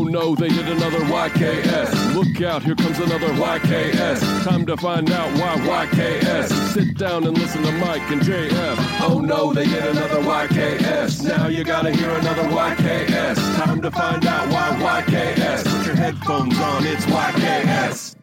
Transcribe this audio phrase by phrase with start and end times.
[0.00, 2.14] Oh no, they did another YKS.
[2.14, 4.44] Look out, here comes another YKS.
[4.44, 6.72] Time to find out why YKS.
[6.72, 8.76] Sit down and listen to Mike and JF.
[9.02, 11.28] Oh no, they did another YKS.
[11.28, 13.56] Now you gotta hear another YKS.
[13.62, 15.64] Time to find out why YKS.
[15.64, 18.16] Put your headphones on, it's YKS.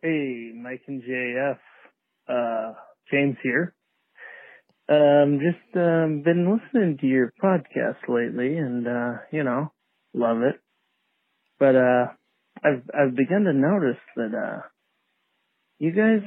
[0.00, 1.58] Hey, Mike and JF.
[2.26, 2.72] Uh,
[3.10, 3.74] James here.
[4.88, 9.72] Um, just um, been listening to your podcast lately, and uh, you know,
[10.14, 10.58] love it.
[11.58, 12.06] But uh,
[12.64, 14.62] I've I've begun to notice that uh,
[15.78, 16.22] you guys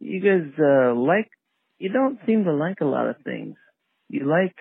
[0.00, 1.30] you guys uh, like
[1.78, 3.56] you don't seem to like a lot of things.
[4.08, 4.56] You like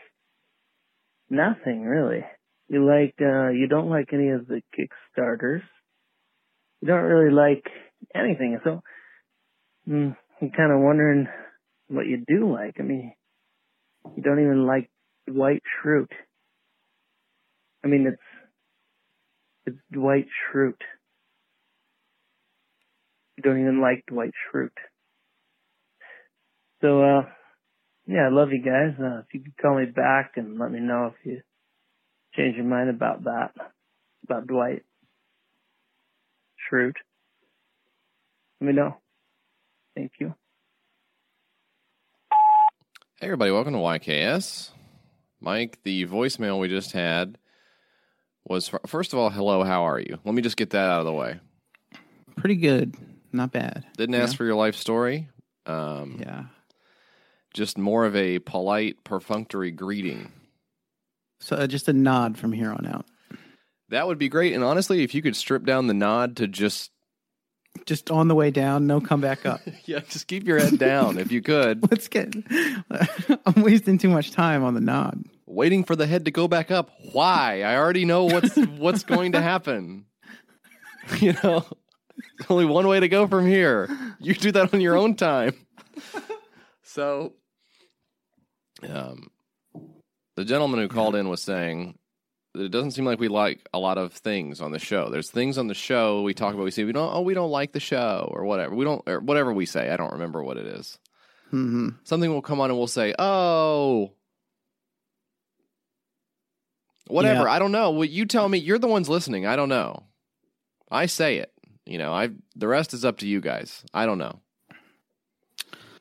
[1.29, 2.23] nothing really.
[2.67, 5.63] You like uh, you don't like any of the Kickstarters.
[6.81, 7.65] You don't really like
[8.13, 8.59] anything.
[8.63, 8.81] So
[9.87, 11.27] mm, I'm kind of wondering
[11.87, 12.75] what you do like.
[12.79, 13.13] I mean,
[14.15, 14.89] you don't even like
[15.27, 16.11] Dwight Schrute.
[17.83, 18.21] I mean, it's
[19.65, 20.81] it's Dwight Schrute.
[23.37, 24.69] You don't even like Dwight Schrute.
[26.81, 27.21] So, uh,
[28.07, 28.95] yeah, I love you guys.
[28.99, 31.41] Uh, if you could call me back and let me know if you
[32.35, 33.51] change your mind about that,
[34.23, 34.83] about Dwight
[36.71, 36.93] Schrute.
[38.59, 38.97] Let me know.
[39.95, 40.33] Thank you.
[43.19, 44.69] Hey, everybody, welcome to YKS.
[45.41, 47.37] Mike, the voicemail we just had
[48.45, 50.19] was first of all, hello, how are you?
[50.23, 51.39] Let me just get that out of the way.
[52.37, 52.95] Pretty good.
[53.33, 53.85] Not bad.
[53.97, 55.27] Didn't ask for your life story.
[55.65, 56.45] Um, Yeah.
[57.53, 60.31] Just more of a polite, perfunctory greeting.
[61.41, 63.05] So uh, just a nod from here on out.
[63.89, 64.53] That would be great.
[64.53, 66.91] And honestly, if you could strip down the nod to just,
[67.85, 69.61] Just on the way down, no come back up.
[69.85, 71.81] yeah, just keep your head down if you could.
[71.91, 72.33] Let's get.
[73.45, 75.23] I'm wasting too much time on the nod.
[75.45, 76.91] Waiting for the head to go back up.
[77.11, 77.63] Why?
[77.63, 80.05] I already know what's what's going to happen.
[81.19, 81.65] You know,
[82.37, 83.89] there's only one way to go from here.
[84.19, 85.55] You do that on your own time.
[86.83, 87.33] So,
[88.87, 89.29] um,
[90.35, 91.98] the gentleman who called in was saying
[92.59, 95.09] it doesn't seem like we like a lot of things on the show.
[95.09, 96.63] There's things on the show we talk about.
[96.63, 97.13] We say we don't.
[97.13, 98.75] Oh, we don't like the show or whatever.
[98.75, 99.89] We don't or whatever we say.
[99.89, 100.97] I don't remember what it is.
[101.49, 104.13] hmm Something will come on and we'll say, "Oh."
[107.07, 107.45] Whatever.
[107.45, 107.51] Yeah.
[107.51, 107.89] I don't know.
[107.91, 108.59] Well, you tell me.
[108.59, 109.47] You're the ones listening.
[109.47, 110.03] I don't know.
[110.91, 111.51] I say it.
[111.85, 113.83] You know, I the rest is up to you guys.
[113.93, 114.39] I don't know.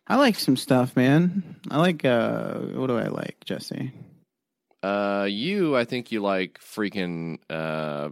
[0.06, 1.56] I like some stuff, man.
[1.70, 2.04] I like.
[2.04, 3.92] uh What do I like, Jesse?
[4.82, 7.38] Uh, you, I think you like freaking.
[7.50, 8.10] Uh,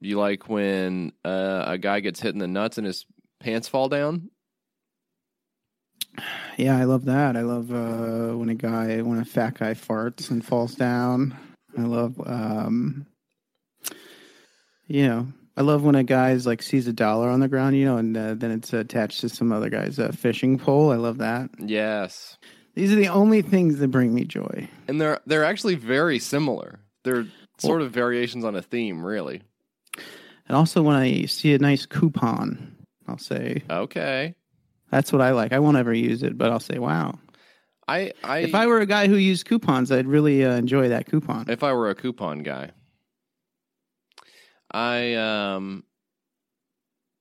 [0.00, 3.04] you like when uh, a guy gets hit in the nuts and his
[3.40, 4.30] pants fall down.
[6.56, 7.36] Yeah, I love that.
[7.36, 11.36] I love uh when a guy, when a fat guy farts and falls down.
[11.78, 13.06] I love, um
[14.86, 17.84] you know, I love when a guy's like sees a dollar on the ground, you
[17.84, 20.90] know, and uh, then it's attached to some other guy's uh, fishing pole.
[20.90, 21.50] I love that.
[21.58, 22.38] Yes,
[22.74, 24.68] These are the only things that bring me joy.
[24.88, 26.80] and they're they're actually very similar.
[27.04, 27.26] They're
[27.58, 29.42] sort of variations on a theme, really.
[30.48, 32.76] And also when I see a nice coupon,
[33.06, 34.34] I'll say Okay,
[34.90, 35.52] that's what I like.
[35.52, 37.18] I won't ever use it, but I'll say, "Wow."
[37.88, 41.06] I I If I were a guy who used coupons, I'd really uh, enjoy that
[41.06, 41.46] coupon.
[41.50, 42.70] if I were a coupon guy,
[44.72, 45.84] I um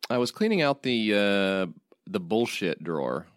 [0.10, 1.72] I was cleaning out the uh
[2.08, 3.28] the bullshit drawer.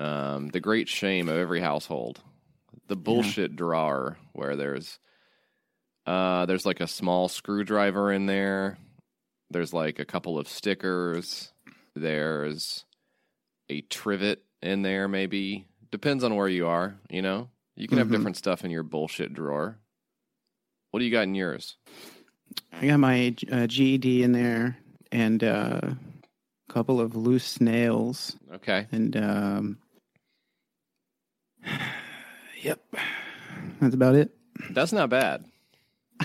[0.00, 2.20] Um the great shame of every household.
[2.88, 4.98] The bullshit drawer where there's
[6.06, 8.78] uh there's like a small screwdriver in there.
[9.50, 11.52] There's like a couple of stickers.
[11.94, 12.84] There's
[13.68, 15.66] a trivet in there maybe.
[15.90, 17.50] Depends on where you are, you know?
[17.76, 18.12] You can have Mhm.
[18.12, 19.78] different stuff in your bullshit drawer.
[20.90, 21.76] What do you got in yours?
[22.72, 24.78] I got my uh, GED in there
[25.12, 28.86] and uh, a couple of loose nails Okay.
[28.92, 29.78] and um,
[32.62, 32.80] yep,
[33.80, 34.34] that's about it.
[34.70, 35.44] That's not bad.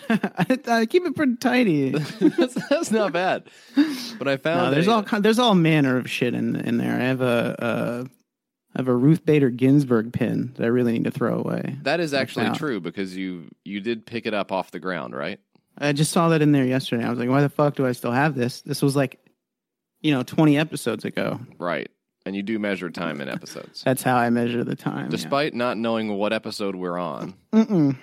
[0.10, 1.90] I, I keep it pretty tidy.
[2.20, 3.44] that's, that's not bad.
[4.20, 6.78] But I found No, there's a- all kind, there's all manner of shit in in
[6.78, 6.94] there.
[6.96, 8.10] I have a, a
[8.76, 11.78] I have a Ruth Bader Ginsburg pin that I really need to throw away.
[11.84, 15.40] that is actually true because you you did pick it up off the ground, right?
[15.78, 17.04] I just saw that in there yesterday.
[17.06, 18.62] I was like, why the fuck do I still have this?
[18.62, 19.20] This was like,
[20.02, 21.38] you know, 20 episodes ago.
[21.60, 21.90] Right.
[22.26, 23.84] And you do measure time in episodes.
[23.84, 25.06] That's how I measure the time.
[25.06, 25.10] yeah.
[25.12, 27.36] Despite not knowing what episode we're on.
[27.54, 27.98] Mm-mm.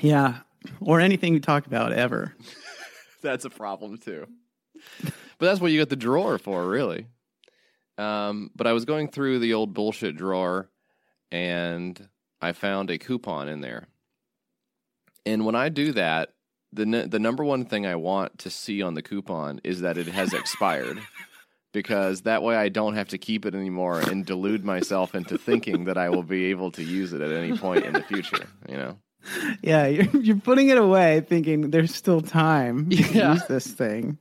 [0.00, 0.38] Yeah.
[0.80, 2.34] Or anything we talk about ever.
[3.22, 4.26] That's a problem too.
[5.38, 7.06] But that's what you got the drawer for, really.
[7.98, 10.70] Um, but I was going through the old bullshit drawer
[11.32, 12.08] and
[12.40, 13.88] I found a coupon in there.
[15.24, 16.34] And when I do that,
[16.72, 19.98] the n- the number one thing I want to see on the coupon is that
[19.98, 21.00] it has expired.
[21.72, 25.84] Because that way I don't have to keep it anymore and delude myself into thinking
[25.84, 28.46] that I will be able to use it at any point in the future.
[28.68, 28.98] You know,
[29.62, 33.34] Yeah, you're, you're putting it away thinking there's still time to Yeah.
[33.34, 34.16] use this thing.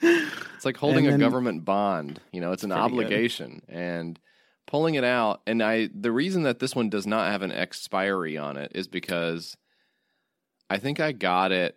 [0.00, 2.20] It's like holding And a government bond.
[2.32, 2.92] You know, it's an Pretty good.
[2.92, 4.18] obligation, and
[4.66, 5.40] pulling it out.
[5.46, 8.86] And I, the reason that this one does not have an expiry on it is
[8.88, 9.56] because
[10.68, 11.76] I think I got it.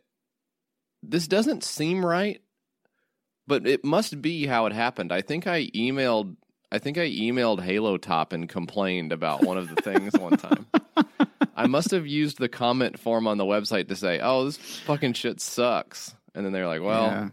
[1.02, 2.42] This doesn't seem right,
[3.50, 5.12] but it must be how it happened.
[5.12, 6.38] I think I emailed.
[6.72, 10.68] I think I emailed Halo Top and complained about one of the things one time.
[11.56, 15.14] I must have used the comment form on the website to say, "Oh, this fucking
[15.14, 17.30] shit sucks," and then they're like, "Well." Yeah.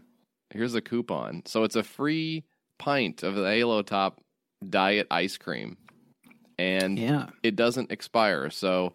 [0.49, 1.43] here's a coupon.
[1.45, 2.45] So it's a free
[2.79, 4.19] pint of the Halo Top
[4.67, 5.77] diet ice cream.
[6.57, 8.49] And yeah, it doesn't expire.
[8.49, 8.93] So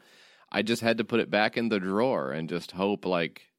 [0.51, 3.52] I just had to put it back in the drawer and just hope like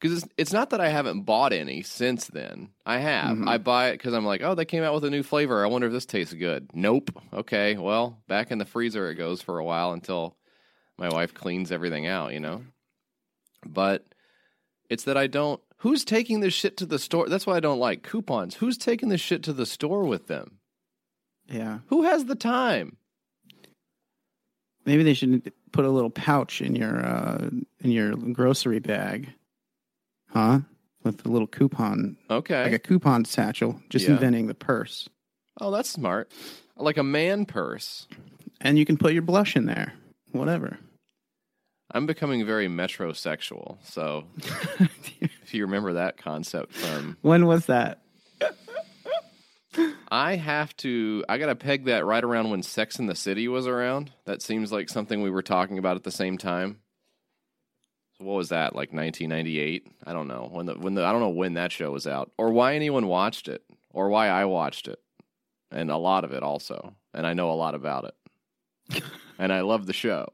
[0.00, 2.70] because it's, it's not that I haven't bought any since then.
[2.84, 3.36] I have.
[3.38, 3.48] Mhm.
[3.48, 5.64] I buy it because I'm like, oh, they came out with a new flavor.
[5.64, 6.70] I wonder if this tastes good.
[6.74, 7.10] Nope.
[7.32, 7.76] Okay.
[7.76, 10.36] Well, back in the freezer it goes for a while until
[10.98, 12.62] my wife cleans everything out, you know?
[13.66, 14.04] But
[14.90, 15.60] it's that I don't.
[15.78, 17.28] Who's taking this shit to the store?
[17.28, 18.54] That's why I don't like coupons.
[18.56, 20.58] Who's taking this shit to the store with them?
[21.48, 21.80] yeah.
[21.88, 22.96] Who has the time?
[24.86, 27.48] Maybe they should put a little pouch in your uh,
[27.80, 29.32] in your grocery bag,
[30.34, 30.60] huh?
[31.02, 32.62] With a little coupon, Okay.
[32.64, 33.80] like a coupon satchel.
[33.90, 34.12] Just Yeah.
[34.14, 35.08] inventing the purse,
[35.60, 36.32] Oh, that's smart.
[36.76, 38.08] Like a man purse.
[38.60, 39.92] and you can put your blush in there.
[40.32, 40.78] Whatever.
[41.92, 43.76] I'm becoming very metrosexual.
[43.84, 44.24] So
[45.20, 48.00] if you remember that concept from, when was that?
[50.10, 53.48] I have to, I got to peg that right around when Sex in the City
[53.48, 54.12] was around.
[54.24, 56.78] That seems like something we were talking about at the same time.
[58.24, 58.74] What was that?
[58.74, 59.86] Like 1998?
[60.06, 62.32] I don't know when the when the I don't know when that show was out
[62.38, 63.62] or why anyone watched it
[63.92, 64.98] or why I watched it,
[65.70, 68.12] and a lot of it also, and I know a lot about
[68.90, 69.04] it,
[69.38, 70.32] and I love the show.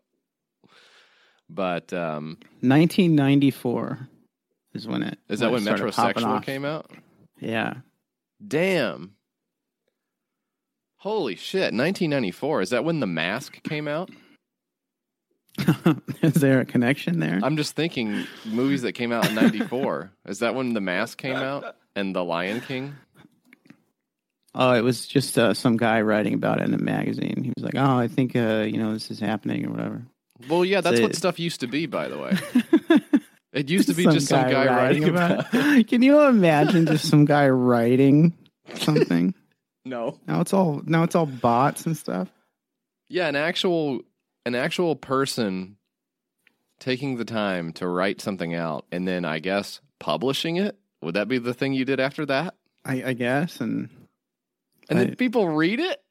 [1.48, 4.08] But um, 1994
[4.74, 5.18] is when it.
[5.28, 6.88] Is that when Metrosexual came out?
[7.40, 7.74] Yeah.
[8.46, 9.14] Damn.
[10.98, 12.60] Holy shit, 1994.
[12.60, 14.10] Is that when The Mask came out?
[16.22, 17.40] is there a connection there?
[17.42, 20.10] I'm just thinking movies that came out in 94.
[20.26, 22.94] Is that when The Mask came out and The Lion King?
[24.54, 27.42] Oh, it was just uh, some guy writing about it in a magazine.
[27.44, 30.02] He was like, "Oh, I think uh, you know this is happening or whatever."
[30.48, 32.32] Well, yeah, that's So- what stuff used to be, by the way.
[33.52, 35.46] It used to be just some guy writing about it.
[35.80, 35.88] it.
[35.88, 38.32] Can you imagine just some guy writing
[38.74, 39.34] something?
[39.84, 40.20] No.
[40.28, 42.28] Now it's all now it's all bots and stuff.
[43.08, 44.02] Yeah, an actual
[44.46, 45.76] an actual person
[46.78, 50.78] taking the time to write something out and then I guess publishing it.
[51.02, 52.54] Would that be the thing you did after that?
[52.84, 53.90] I, I guess, and
[54.88, 56.02] And then people read it?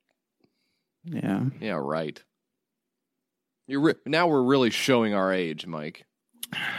[1.03, 2.21] yeah, Yeah, right.
[3.67, 6.05] You're re- now we're really showing our age, Mike.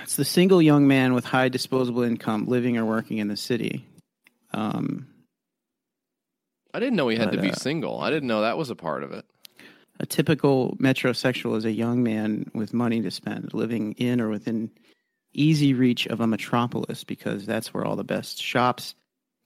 [0.03, 3.87] it's the single young man with high disposable income living or working in the city.
[4.53, 5.07] Um,
[6.75, 8.01] I didn't know he had But, to be uh, single.
[8.01, 9.25] I didn't know that was a part of it.
[10.01, 14.71] A typical metrosexual is a young man with money to spend, living in or within
[15.35, 18.95] easy reach of a metropolis because that's where all the best shops,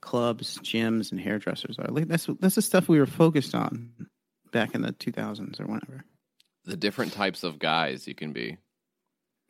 [0.01, 1.89] clubs, gyms, and hairdressers are.
[1.89, 3.91] Like that's that's the stuff we were focused on
[4.53, 6.05] back in the 2000s or whenever.
[6.65, 8.57] The different types of guys you can be.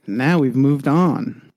[0.07, 1.53] Now we've moved on.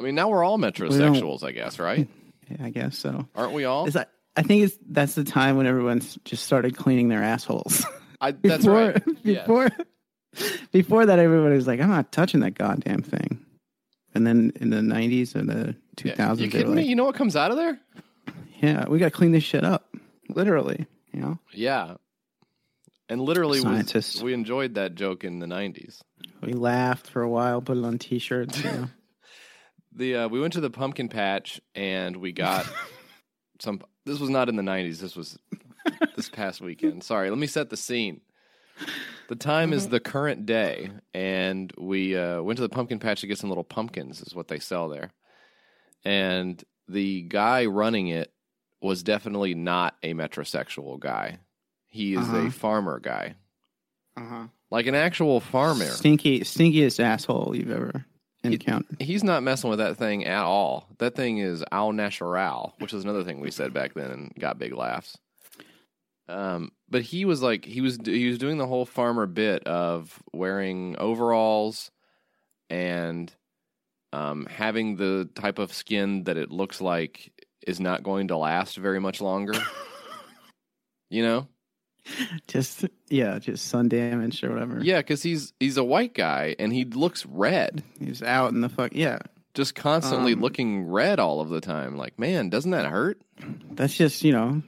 [0.00, 2.08] I mean, now we're all metrosexuals, I guess, right?
[2.50, 3.26] Yeah, I guess so.
[3.34, 3.86] Aren't we all?
[3.86, 7.86] Is that, I think it's that's the time when everyone's just started cleaning their assholes.
[8.20, 9.04] I, that's before, right.
[9.24, 9.68] Before,
[10.72, 13.44] before that, everybody was like, "I'm not touching that goddamn thing."
[14.14, 16.32] And then in the '90s or the 2000s, Yeah.
[16.34, 16.82] You kidding me?
[16.84, 17.80] You know what comes out of there?
[18.60, 19.94] "Yeah, we got to clean this shit up."
[20.28, 21.38] Literally, you know.
[21.52, 21.94] Yeah.
[23.08, 24.22] And literally, Scientists.
[24.22, 26.00] we enjoyed that joke in the '90s.
[26.40, 28.64] We laughed for a while, put it on T-shirts.
[28.64, 28.88] You know.
[29.92, 32.66] The uh, we went to the pumpkin patch and we got
[33.60, 33.80] some.
[34.06, 34.98] This was not in the '90s.
[34.98, 35.38] This was
[36.16, 37.02] this past weekend.
[37.04, 38.20] Sorry, let me set the scene.
[39.28, 43.26] The time is the current day, and we uh, went to the pumpkin patch to
[43.26, 44.20] get some little pumpkins.
[44.20, 45.12] Is what they sell there,
[46.04, 48.32] and the guy running it
[48.80, 51.38] was definitely not a metrosexual guy.
[51.86, 52.48] He is Uh-huh.
[52.48, 53.36] a farmer guy,
[54.16, 54.48] uh-huh.
[54.70, 55.84] like an actual farmer.
[55.86, 58.04] Stinky, stinkiest asshole you've ever
[58.42, 59.00] encountered.
[59.00, 60.88] He's not messing with that thing at all.
[60.98, 64.58] That thing is au natural, which is another thing we said back then and got
[64.58, 65.16] big laughs.
[66.28, 70.22] Um, but he was like he was he was doing the whole farmer bit of
[70.32, 71.90] wearing overalls
[72.70, 73.32] and
[74.12, 77.32] um, having the type of skin that it looks like
[77.66, 79.54] is not going to last very much longer.
[81.10, 81.48] you know?
[82.48, 84.78] Just yeah, just sun damage or whatever.
[84.82, 88.68] Yeah, because he's he's a white guy and he looks red, he's out in the
[88.68, 88.92] fuck.
[88.94, 89.20] Yeah,
[89.54, 91.96] just constantly Um, looking red all of the time.
[91.96, 93.20] Like, man, doesn't that hurt?
[93.70, 94.62] that's just you know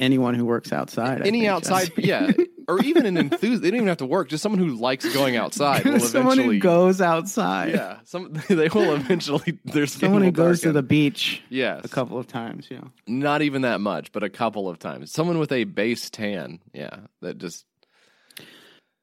[0.00, 1.20] anyone who works outside.
[1.26, 2.32] Any think, outside, yeah,
[2.66, 3.62] or even an enthusiast.
[3.62, 4.28] They don't even have to work.
[4.28, 6.56] Just someone who likes going outside will someone eventually.
[6.56, 7.70] who goes outside.
[7.74, 9.58] yeah, some they will eventually.
[9.68, 12.66] Skin someone who goes to the beach yes, a couple of times.
[12.70, 15.12] Yeah, not even that much, but a couple of times.
[15.12, 17.64] Someone with a base tan, yeah, that just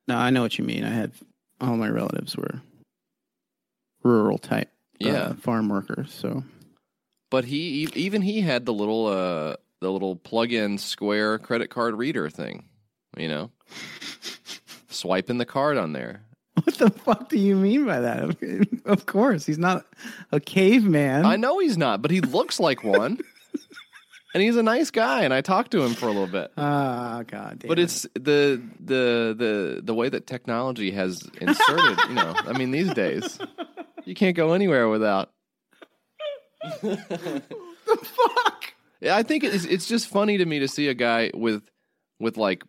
[0.08, 0.84] no, I know what you mean.
[0.84, 1.12] I had
[1.62, 2.62] all my relatives were
[4.04, 4.70] rural type,
[5.04, 5.34] uh, Yeah.
[5.34, 6.13] farm workers.
[6.13, 6.44] So
[7.30, 12.29] But he even he had the little uh the little plug-in square credit card reader
[12.29, 12.65] thing,
[13.15, 13.51] you know,
[14.89, 16.22] swiping the card on there.
[16.63, 18.81] what the fuck do you mean by that?
[18.86, 19.86] of course, he's not
[20.31, 21.25] a caveman.
[21.25, 23.19] I know he's not, but he looks like one,
[24.34, 25.24] and he's a nice guy.
[25.24, 26.51] And I talked to him for a little bit.
[26.57, 27.69] Ah, god damn.
[27.69, 27.84] But it.
[27.84, 32.00] it's the the the the way that technology has inserted.
[32.10, 33.38] you know, I mean, these days
[34.05, 35.31] you can't go anywhere without.
[36.81, 36.98] the
[37.86, 38.56] fuck.
[39.04, 41.70] I think it's it's just funny to me to see a guy with
[42.20, 42.63] with like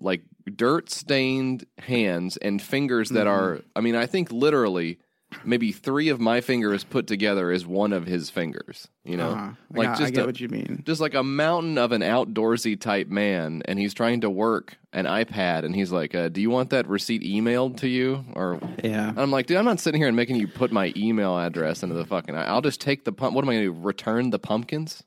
[0.00, 0.22] like
[0.54, 4.98] dirt stained hands and fingers that are I mean, I think literally
[5.44, 9.30] maybe 3 of my fingers put together is one of his fingers, you know.
[9.30, 9.50] Uh-huh.
[9.74, 10.82] I like got- I just get a, what you mean.
[10.86, 15.06] just like a mountain of an outdoorsy type man and he's trying to work an
[15.06, 19.12] iPad and he's like, uh, "Do you want that receipt emailed to you?" or Yeah.
[19.16, 21.96] I'm like, dude, I'm not sitting here and making you put my email address into
[21.96, 22.36] the fucking.
[22.36, 23.34] I'll just take the pump.
[23.34, 23.80] What am I going to do?
[23.84, 25.02] Return the pumpkins?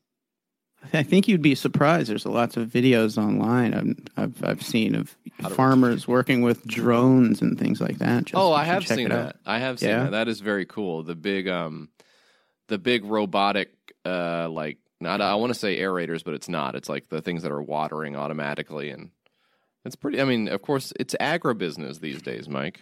[0.94, 2.10] I think you'd be surprised.
[2.10, 6.66] There's lots of videos online I've I've, I've seen of How to farmers working with
[6.66, 8.26] drones and things like that.
[8.26, 9.26] Just- oh, I have seen that.
[9.28, 9.36] out.
[9.46, 10.04] I have seen Yeah?
[10.06, 10.12] that.
[10.12, 11.04] That is very cool.
[11.04, 11.90] The big, um,
[12.68, 13.70] the big robotic,
[14.06, 15.20] uh, like not.
[15.20, 16.76] I want to say aerators, but it's not.
[16.76, 19.10] It's like the things that are watering automatically, and
[19.84, 20.22] it's pretty.
[20.22, 22.82] I mean, of course, it's agribusiness these days, Mike.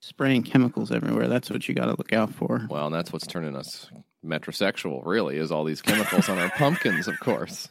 [0.00, 1.28] Spraying chemicals everywhere.
[1.28, 2.66] That's what you got to look out for.
[2.68, 3.88] Well, and that's what's turning us
[4.24, 5.02] metrosexual.
[5.04, 7.68] Really, is all these chemicals on our pumpkins, of course.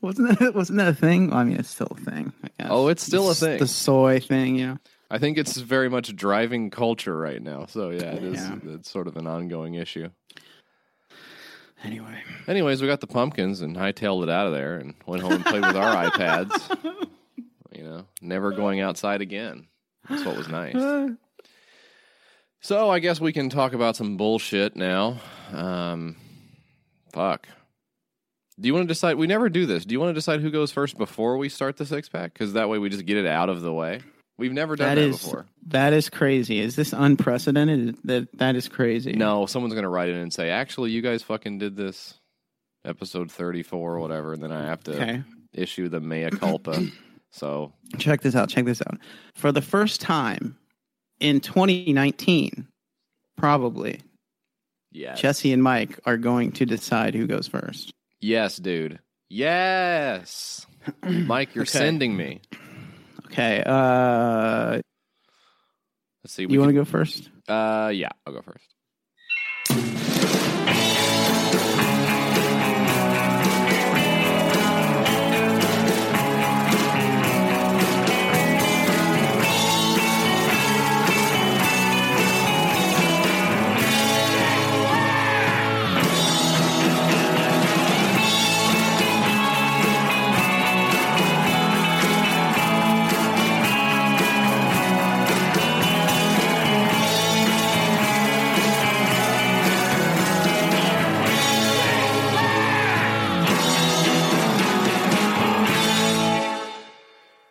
[0.00, 1.30] Wasn't that wasn't that a thing?
[1.30, 2.32] Well, I mean, it's still a thing.
[2.42, 2.68] I guess.
[2.70, 3.58] Oh, it's still a thing.
[3.58, 4.78] The soy thing, know.
[5.10, 7.66] I think it's very much driving culture right now.
[7.66, 8.34] So yeah, it is.
[8.36, 8.58] Yeah.
[8.74, 10.10] It's sort of an ongoing issue.
[11.84, 15.32] Anyway, Anyways, we got the pumpkins and hightailed it out of there and went home
[15.32, 16.94] and played with our iPads.
[17.72, 19.68] You know, never going outside again.
[20.08, 20.74] That's what was nice.
[22.64, 25.20] So I guess we can talk about some bullshit now.
[25.52, 26.16] Um,
[27.12, 27.46] fuck.
[28.58, 29.16] Do you want to decide?
[29.16, 29.84] We never do this.
[29.84, 32.32] Do you want to decide who goes first before we start the six pack?
[32.32, 34.00] Because that way we just get it out of the way.
[34.38, 35.44] We've never done that that, is before.
[35.66, 36.58] that is crazy.
[36.58, 37.98] Is this unprecedented?
[38.04, 39.12] That that is crazy.
[39.12, 42.14] No, someone's gonna write in and say, "Actually, you guys fucking did this."
[42.86, 45.22] Episode thirty-four or whatever, and then I have to Okay.
[45.52, 46.82] issue the mea culpa.
[47.30, 48.48] so Check this out.
[48.48, 48.98] Check this out.
[49.34, 50.56] For the first time
[51.24, 52.68] in 2019,
[53.36, 54.00] probably
[54.92, 57.92] yeah, Jesse and Mike are going to decide who goes first.
[58.20, 60.66] yes, dude, yes,
[61.02, 61.70] Mike, you're Okay.
[61.78, 62.40] sending me.
[63.26, 63.62] Okay.
[63.64, 64.80] Uh,
[66.22, 66.46] Let's see.
[66.48, 67.28] you want to go first?
[67.48, 68.73] Uh, yeah, I'll go first.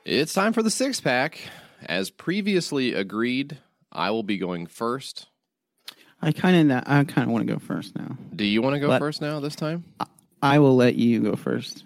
[0.06, 1.40] It's time for the six pack.
[1.86, 3.58] As previously agreed,
[3.92, 5.28] I will be going first.
[6.22, 8.18] I kind of I kind of want to go first now.
[8.36, 9.84] Do you want to go Let- first now this time?
[10.42, 11.86] I will let you go first.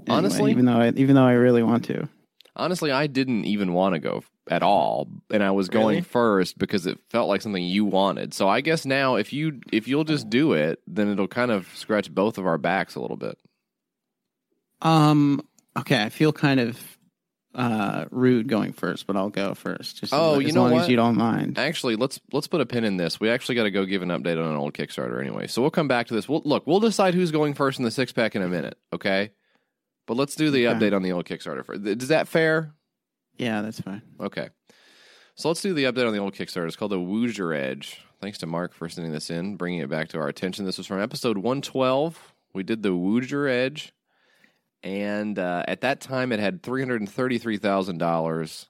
[0.00, 0.50] Anyway, Honestly?
[0.50, 2.08] even though I, even though I really want to.
[2.56, 6.00] Honestly, I didn't even want to go at all, and I was going Really?
[6.02, 8.34] first because it felt like something you wanted.
[8.34, 11.68] So I guess now, if you if you'll just do it, then it'll kind of
[11.76, 13.38] scratch both of our backs a little bit.
[14.80, 15.40] Um.
[15.78, 16.78] Okay, I feel kind of
[17.54, 19.98] uh rude going first, but I'll go first.
[20.00, 20.82] Just Oh, as, you as know long what?
[20.84, 21.58] as you don't mind.
[21.58, 23.20] Actually, let's let's put a pin in this.
[23.20, 25.46] We actually got to go give an update on an old Kickstarter anyway.
[25.46, 26.28] So we'll come back to this.
[26.28, 26.66] We'll look.
[26.66, 28.78] We'll decide who's going first in the six pack in a minute.
[28.92, 29.32] Okay.
[30.06, 30.78] But let's do the Okay.
[30.90, 31.86] update on the old Kickstarter first.
[31.86, 32.72] Is that fair?
[33.36, 34.02] Yeah, that's fine.
[34.20, 34.48] Okay.
[35.34, 36.66] So let's do the update on the old Kickstarter.
[36.66, 38.00] It's called the Woojer Edge.
[38.20, 40.64] Thanks to Mark for sending this in, bringing it back to our attention.
[40.64, 42.34] This was from episode 112.
[42.52, 43.92] We did the Woojer Edge.
[44.82, 48.66] And uh, at that time, it had $333,000.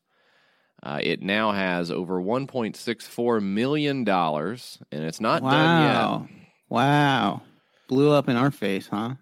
[0.83, 5.95] Uh, it now has over $1.64 million, and it's not done yet.
[5.95, 6.28] wow.
[6.69, 7.42] Wow.
[7.88, 9.14] Blew up in our face, huh?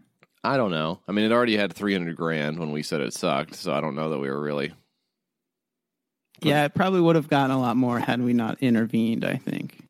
[0.42, 1.00] I don't know.
[1.06, 3.94] I mean, it already had 300 grand when we said it sucked, so I don't
[3.94, 4.72] know that we were really.
[6.40, 9.84] Yeah, it probably would have gotten a lot more had we not intervened, I think.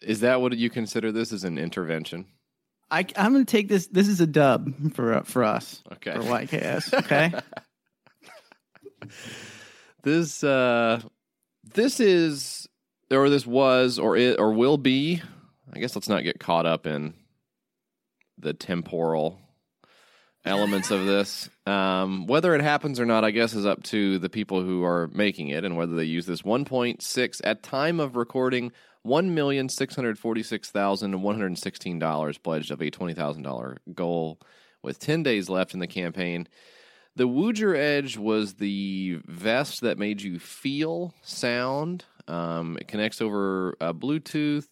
[0.00, 2.24] Is that what you consider this as an intervention?
[2.90, 3.86] I, I'm going to take this.
[3.88, 6.12] This is a dub for for us, Okay.
[6.12, 6.92] for YKS.
[7.04, 7.32] Okay.
[10.02, 11.00] This uh
[11.74, 12.68] this is
[13.10, 15.22] or this was or it or will be.
[15.72, 17.14] I guess let's not get caught up in
[18.38, 19.38] the temporal
[20.44, 21.48] elements of this.
[21.68, 25.10] Um, whether it happens or not, I guess, is up to the people who are
[25.12, 28.72] making it and whether they use this 1.6 at time of recording.
[29.08, 33.42] One million six hundred forty-six thousand one hundred sixteen dollars pledged of a twenty thousand
[33.42, 34.38] dollar goal,
[34.82, 36.46] with ten days left in the campaign.
[37.16, 42.04] The Woojer Edge was the vest that made you feel sound.
[42.28, 44.68] Um, it connects over uh, Bluetooth.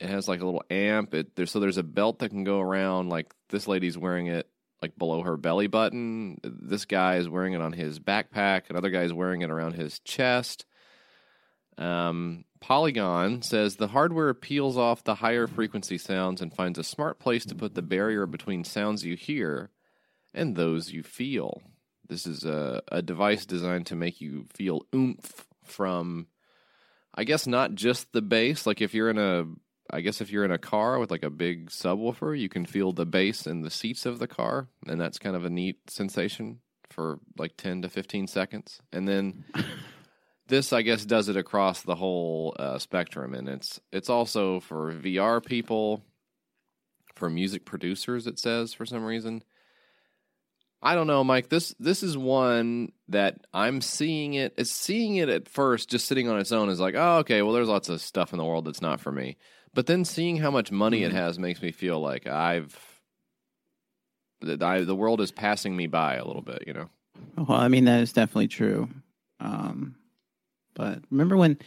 [0.00, 1.14] It has like a little amp.
[1.14, 3.10] It there, so there's a belt that can go around.
[3.10, 4.48] Like this lady's wearing it
[4.82, 6.38] like below her belly button.
[6.42, 8.62] This guy is wearing it on his backpack.
[8.68, 10.66] Another guy is wearing it around his chest.
[11.78, 17.18] Um, Polygon says the hardware peels off the higher frequency sounds and finds a smart
[17.18, 19.70] place to put the barrier between sounds you hear
[20.32, 21.60] and those you feel.
[22.08, 26.28] This is a, a device designed to make you feel oomph from,
[27.12, 28.64] I guess, not just the bass.
[28.64, 29.44] Like if you're in a,
[29.90, 32.92] I guess if you're in a car with like a big subwoofer, you can feel
[32.92, 36.60] the bass in the seats of the car, and that's kind of a neat sensation
[36.90, 38.80] for like 10 to 15 seconds.
[38.92, 39.44] And then
[40.52, 44.92] this, I guess, does it across the whole uh, spectrum, and it's it's also for
[44.92, 46.04] VR people,
[47.14, 48.26] for music producers.
[48.26, 49.42] It says for some reason.
[50.82, 51.48] I don't know, Mike.
[51.48, 54.52] This this is one that I'm seeing it.
[54.58, 57.40] It's seeing it at first, just sitting on its own, is like, oh, okay.
[57.40, 59.38] Well, there's lots of stuff in the world that's not for me.
[59.72, 62.78] But then seeing how much money it has makes me feel like I've
[64.42, 66.64] that I, the world is passing me by a little bit.
[66.66, 66.90] You know.
[67.38, 68.90] Well, I mean that is definitely true.
[69.40, 69.94] Um,
[70.74, 71.58] but remember when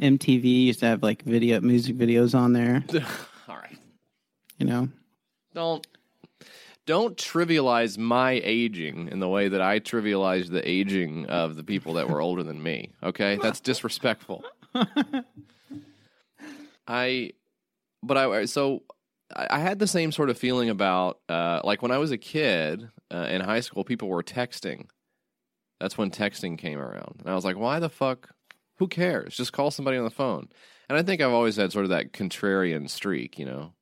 [0.00, 2.84] MTV used to have like video music videos on there?
[3.48, 3.78] All right.
[4.58, 4.88] You know,
[5.54, 5.86] Don't
[6.86, 11.92] don't trivialize my aging in the way that I trivialize the aging of the people
[11.94, 12.92] that were older than me.
[13.02, 14.42] Okay, that's disrespectful.
[16.88, 17.32] I,
[18.02, 18.82] but I so
[19.34, 22.18] I I had the same sort of feeling about uh, like when I was a
[22.18, 24.86] kid uh, in high school, people were texting.
[25.80, 28.30] That's when texting came around, and I was like, why the fuck?
[28.78, 29.36] Who cares?
[29.36, 30.48] Just call somebody on the phone.
[30.88, 33.72] And I think I've always had sort of that contrarian streak, you know.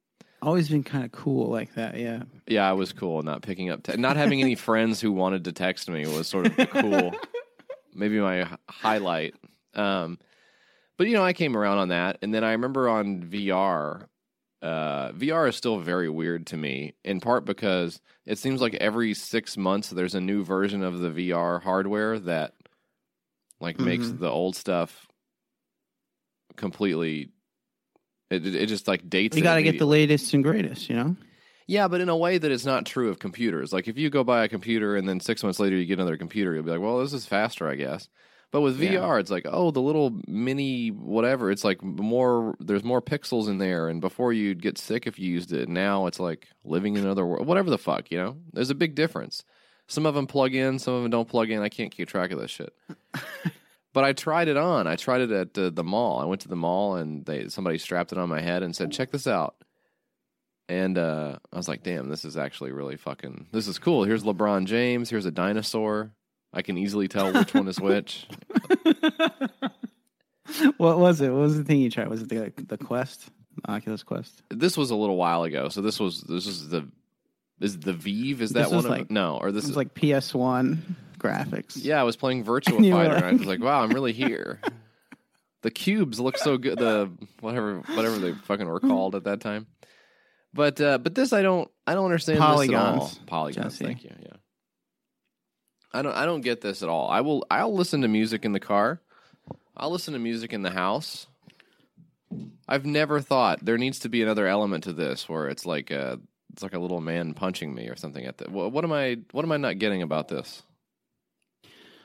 [0.43, 1.97] always been kind of cool like that.
[1.99, 2.23] Yeah.
[2.47, 5.53] Yeah, I was cool not picking up, te- not having any friends who wanted to
[5.53, 7.15] text me was sort of cool.
[7.95, 9.35] Maybe my highlight.
[9.75, 10.19] Um,
[10.99, 14.07] but you know, I came around on that, and then I remember on VR.
[14.63, 19.13] Uh, VR is still very weird to me, in part because it seems like every
[19.15, 22.55] six months there's a new version of the VR hardware that
[23.61, 24.19] like makes Mhm.
[24.21, 25.07] the old stuff
[26.57, 27.31] completely.
[28.31, 29.37] It, it it just like dates.
[29.37, 30.89] You got to get the latest and greatest.
[30.89, 31.17] You know.
[31.69, 33.73] Yeah, but in a way that it's not true of computers.
[33.73, 36.17] Like if you go buy a computer and then six months later you get another
[36.17, 38.09] computer, you'll be like, well, this is faster, I guess.
[38.53, 39.01] But with Yeah.
[39.01, 41.51] VR, it's like, oh, the little mini whatever.
[41.51, 42.55] It's like more.
[42.61, 45.69] There's more pixels in there, and before you'd get sick if you used it.
[45.69, 47.47] Now it's like living in another world.
[47.47, 48.37] Whatever the fuck, you know.
[48.53, 49.43] There's a big difference.
[49.89, 51.63] Some of them plug in, some of them don't plug in.
[51.63, 52.75] I can't keep track of this shit.
[53.93, 54.87] but I tried it on.
[54.87, 56.21] I tried it at uh, the mall.
[56.21, 58.91] I went to the mall and they somebody strapped it on my head and said,
[58.93, 59.55] "Check this out."
[60.69, 63.47] And uh, I was like, damn, this is actually really fucking.
[63.53, 64.03] This is cool.
[64.03, 65.09] Here's LeBron James.
[65.09, 66.11] Here's a dinosaur.
[66.53, 68.27] I can easily tell which one is which.
[70.79, 71.31] what was it?
[71.31, 72.09] What was the thing you tried?
[72.09, 73.31] Was it the the Quest,
[73.69, 74.43] Oculus Quest?
[74.51, 76.89] This was a little while ago, so this was this is the
[77.61, 78.43] is the Vive.
[78.43, 78.85] Is that This one?
[78.85, 81.77] of- like- no, or this is like PS One graphics.
[81.83, 82.01] yeah.
[82.01, 83.15] I was playing Virtua Fighter.
[83.15, 84.61] and I was like, wow, I'm really here.
[85.63, 86.79] the cubes look so good.
[86.79, 89.67] The whatever whatever they fucking were called at that time.
[90.55, 92.57] But uh, but this I don't I don't understand this at all.
[92.99, 93.73] Polygons, Polygons.
[93.75, 93.85] Jesse.
[93.85, 94.13] Thank you.
[94.23, 94.29] Yeah.
[95.93, 97.09] I don't I don't get this at all.
[97.09, 99.01] I will I'll listen to music in the car.
[99.77, 101.27] I'll listen to music in the house.
[102.69, 106.19] I've never thought there needs to be another element to this where it's like a
[106.57, 109.19] it's like a little man punching me or something at the what, what am I
[109.33, 110.63] what am I not getting about this?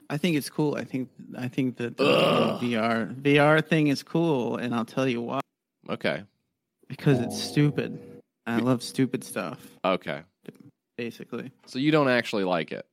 [0.09, 0.75] I think it's cool.
[0.75, 2.03] I think I think that the
[2.61, 5.39] VR VR thing is cool, and I'll tell you why.
[5.89, 6.23] Okay.
[6.89, 7.97] Because it's stupid.
[8.45, 9.65] I love stupid stuff.
[9.85, 10.23] Okay.
[10.97, 12.85] Basically, So you don't actually like it.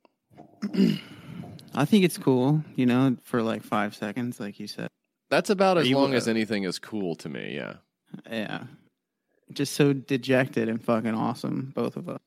[1.75, 2.63] I think it's cool.
[2.77, 4.89] You know, for like five seconds, like you said.
[5.29, 7.57] That's about as long as anything is cool to me.
[7.57, 7.75] Yeah.
[8.31, 8.63] Yeah.
[9.53, 12.21] Just so dejected and fucking awesome, both of us.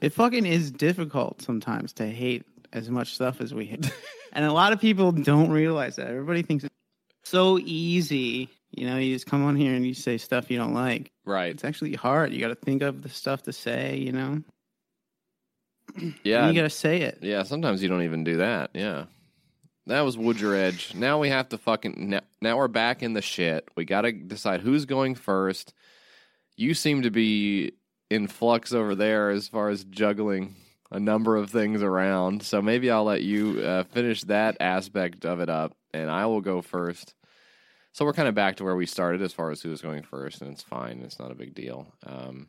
[0.00, 3.90] It fucking is difficult sometimes to hate as much stuff as we hate.
[4.32, 6.08] and a lot of people don't realize that.
[6.08, 6.74] Everybody thinks it's
[7.24, 8.50] so easy.
[8.72, 11.10] You know, you just come on here and you say stuff you don't like.
[11.24, 11.50] Right.
[11.50, 12.32] It's actually hard.
[12.32, 14.42] You got to think of the stuff to say, you know?
[16.24, 16.46] Yeah.
[16.46, 17.18] And you got to say it.
[17.22, 18.70] Yeah, sometimes you don't even do that.
[18.74, 19.04] Yeah.
[19.86, 20.94] That was Woojer Edge.
[20.94, 22.10] Now we have to fucking.
[22.10, 23.68] Now, now we're back in the shit.
[23.76, 25.74] We got to decide who's going first.
[26.56, 27.72] You seem to be
[28.10, 30.54] in flux over there as far as juggling
[30.90, 32.42] a number of things around.
[32.42, 36.40] So maybe I'll let you uh, finish that aspect of it up and I will
[36.40, 37.14] go first.
[37.92, 40.42] So we're kind of back to where we started as far as who's going first,
[40.42, 41.00] and it's fine.
[41.04, 41.92] It's not a big deal.
[42.04, 42.48] Um,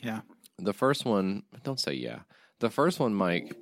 [0.00, 0.20] Yeah.
[0.58, 2.20] the first one, don't say yeah.
[2.60, 3.52] The first one, Mike,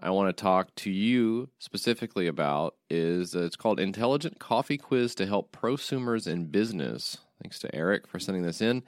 [0.00, 5.14] I want to talk to you specifically about is uh, it's called Intelligent Coffee Quiz
[5.14, 7.18] to Help Prosumers in Business.
[7.42, 8.82] Thanks to Eric for sending this in.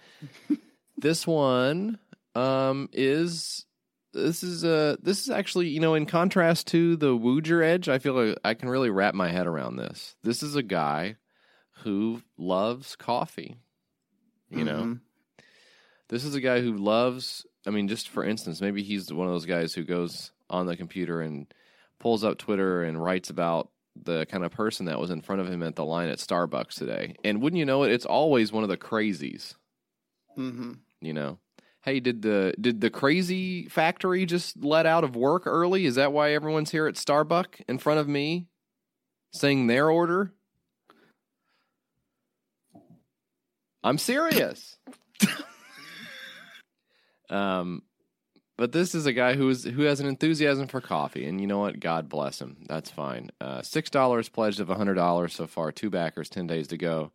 [0.97, 1.99] this one
[2.35, 3.67] um, is
[4.13, 7.99] this is uh this is actually you know in contrast to the Woojer Edge, I
[7.99, 10.15] feel like I can really wrap my head around this.
[10.23, 11.17] This is a guy
[11.83, 13.57] who loves coffee.
[14.51, 15.01] You know, Mhm.
[16.09, 17.45] this is a guy who loves.
[17.67, 20.77] I mean, just for instance, maybe he's one of those guys who goes on the
[20.77, 21.53] computer and
[21.99, 25.49] pulls up Twitter and writes about the kind of person that was in front of
[25.49, 27.15] him at the line at Starbucks today.
[27.25, 29.55] And wouldn't you know it, it's always one of the crazies.
[30.37, 30.79] Mhm.
[31.01, 31.39] You know,
[31.83, 35.87] hey, did the did the crazy factory just let out of work early?
[35.87, 38.47] Is that why everyone's here at Starbucks in front of me,
[39.33, 40.33] saying their order?
[43.85, 44.79] I'm serious.
[47.31, 47.83] um,
[48.57, 51.47] but this is a guy who is who has an enthusiasm for coffee, and you
[51.47, 51.81] know what?
[51.81, 52.65] God bless him.
[52.69, 53.31] That's fine.
[53.41, 55.73] Uh, Six dollars pledged of hundred dollars so far.
[55.73, 57.13] Two backers, ten days to go.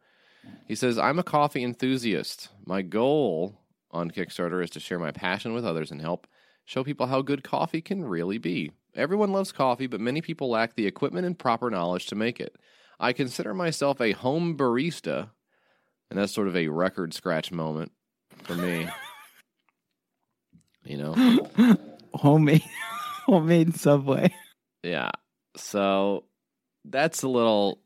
[0.68, 2.50] He says, "I'm a coffee enthusiast.
[2.66, 3.56] My goal
[3.92, 6.28] on Kickstarter is to share my passion with others and help
[6.66, 8.72] show people how good coffee can really be.
[8.96, 12.56] Everyone loves coffee, but many people lack the equipment and proper knowledge to make it.
[13.00, 15.30] I consider myself a home barista."
[16.10, 17.92] And that's sort of a record scratch moment
[18.44, 18.90] for me.
[20.84, 21.14] you know?
[22.14, 22.64] Homemade,
[23.26, 24.34] homemade Subway.
[24.84, 25.12] Yeah.
[25.56, 26.26] So
[26.86, 27.80] that's a little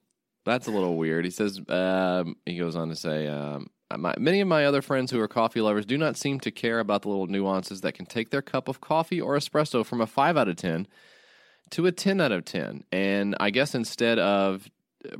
[0.45, 1.25] that's a little weird.
[1.25, 5.12] He says um, he goes on to say um, my, many of my other friends
[5.12, 8.06] who are coffee lovers do not seem to care about the little nuances that can
[8.06, 10.88] take their cup of coffee or espresso from a 5 out of 10
[11.71, 12.84] to a 10 out of 10.
[12.91, 14.69] And I guess instead of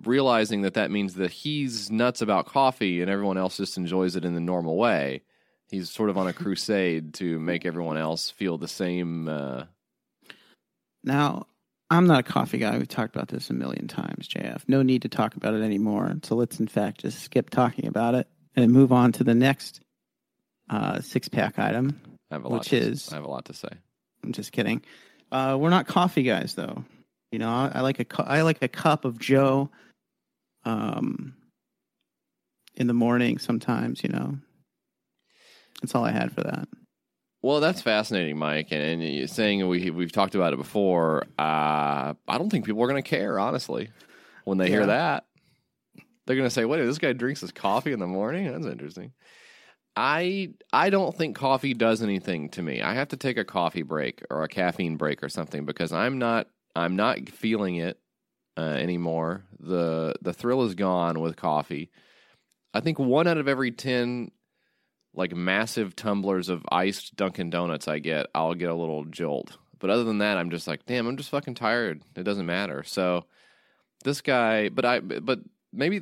[0.04, 4.26] realizing that that means that he's nuts about coffee and everyone else just enjoys it
[4.26, 5.24] in the normal way,
[5.70, 9.64] he's sort of on a crusade to make everyone else feel the same uh,
[11.04, 11.48] Now,
[11.90, 12.78] I'm not a coffee guy.
[12.78, 14.64] We've talked about this a million times, JF.
[14.68, 16.16] No need to talk about it anymore.
[16.24, 19.82] So let's, in fact, just skip talking about it and move on to the next
[20.70, 22.00] uh, six pack item.
[22.32, 23.70] I have a lot Which to, is- I have a lot to say.
[24.24, 24.82] I'm just kidding.
[25.32, 26.84] Uh, we're not coffee guys, though.
[27.32, 29.70] You know, I, I like a cu- I like a cup of Joe.
[30.66, 31.36] Um,
[32.76, 34.02] in the morning, sometimes.
[34.04, 34.38] You know,
[35.84, 36.68] that's all I had for that.
[37.42, 38.70] Well, that's fascinating, Mike.
[38.72, 41.24] And, and saying we we've talked about it before.
[41.38, 43.90] Uh, I don't think people are going to care, honestly,
[44.46, 45.26] when they hear that.
[46.26, 48.50] They're going to say, "Wait, this guy drinks his coffee in the morning?
[48.50, 49.12] That's interesting."
[49.98, 52.82] I I don't think coffee does anything to me.
[52.82, 56.18] I have to take a coffee break or a caffeine break or something because I'm
[56.18, 58.00] not I'm not feeling it
[58.58, 59.44] uh, anymore.
[59.60, 61.92] the The thrill is gone with coffee.
[62.74, 64.32] I think one out of every ten
[65.16, 69.58] like massive tumblers of iced Dunkin' Donuts I get, I'll get a little jolt.
[69.80, 72.02] But other than that, I'm just like, damn, I'm just fucking tired.
[72.16, 72.84] It doesn't matter.
[72.84, 73.26] So
[74.04, 75.40] this guy, but I, but
[75.72, 76.02] maybe,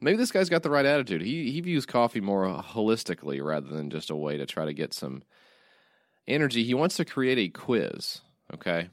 [0.00, 1.22] maybe this guy's got the right attitude.
[1.22, 4.92] He he views coffee more holistically rather than just a way to try to get
[4.92, 5.22] some
[6.28, 6.64] energy.
[6.64, 8.20] He wants to create a quiz.
[8.52, 8.88] Okay.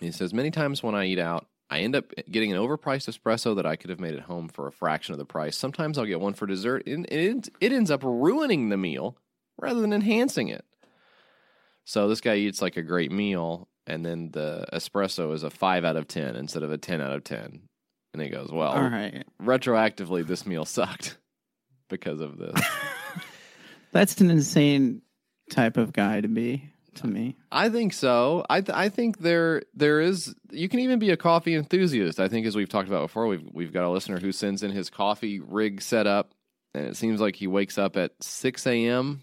[0.00, 3.56] He says many times when I eat out, I end up getting an overpriced espresso
[3.56, 5.56] that I could have made at home for a fraction of the price.
[5.56, 9.16] Sometimes I'll get one for dessert, and it, it ends up ruining the meal
[9.58, 10.64] rather than enhancing it.
[11.84, 15.84] So this guy eats like a great meal, and then the espresso is a five
[15.84, 17.62] out of ten instead of a ten out of ten.
[18.12, 21.18] And he goes, "Well, all right, retroactively, this meal sucked
[21.90, 22.64] because of this."
[23.90, 25.02] that's an insane
[25.50, 26.70] type of guy to be.
[26.96, 27.36] To me.
[27.50, 28.44] I think so.
[28.48, 30.34] I th- I think there there is.
[30.50, 32.20] You can even be a coffee enthusiast.
[32.20, 34.70] I think as we've talked about before, we've we've got a listener who sends in
[34.70, 36.32] his coffee rig set up,
[36.74, 39.22] and it seems like he wakes up at six a.m.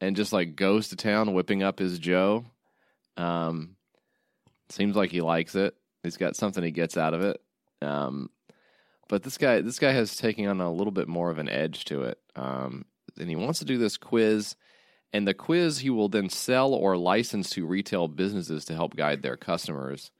[0.00, 2.44] and just like goes to town whipping up his Joe.
[3.16, 3.76] Um,
[4.68, 5.74] seems like he likes it.
[6.02, 7.40] He's got something he gets out of it.
[7.82, 8.30] Um,
[9.08, 11.84] but this guy this guy has taken on a little bit more of an edge
[11.86, 12.18] to it.
[12.36, 12.84] Um,
[13.18, 14.54] and he wants to do this quiz
[15.12, 19.22] and the quiz he will then sell or license to retail businesses to help guide
[19.22, 20.10] their customers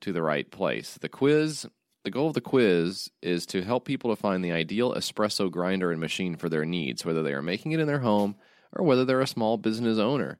[0.00, 0.98] to the right place.
[1.00, 1.66] The quiz,
[2.04, 5.90] the goal of the quiz is to help people to find the ideal espresso grinder
[5.90, 8.36] and machine for their needs, whether they are making it in their home
[8.72, 10.38] or whether they're a small business owner.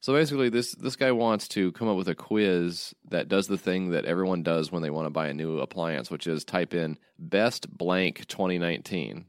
[0.00, 3.58] So basically this this guy wants to come up with a quiz that does the
[3.58, 6.74] thing that everyone does when they want to buy a new appliance, which is type
[6.74, 9.26] in best blank 2019.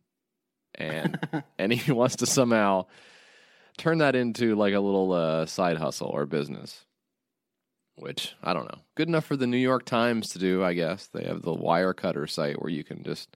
[0.75, 2.85] And and he wants to somehow
[3.77, 6.83] turn that into like a little uh, side hustle or business.
[7.95, 8.81] Which I don't know.
[8.95, 11.07] Good enough for the New York Times to do, I guess.
[11.07, 13.35] They have the wire Wirecutter site where you can just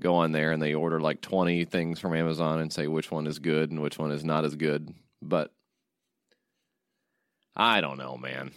[0.00, 3.26] go on there and they order like 20 things from Amazon and say which one
[3.26, 4.94] is good and which one is not as good.
[5.20, 5.52] But
[7.56, 8.52] I don't know, man.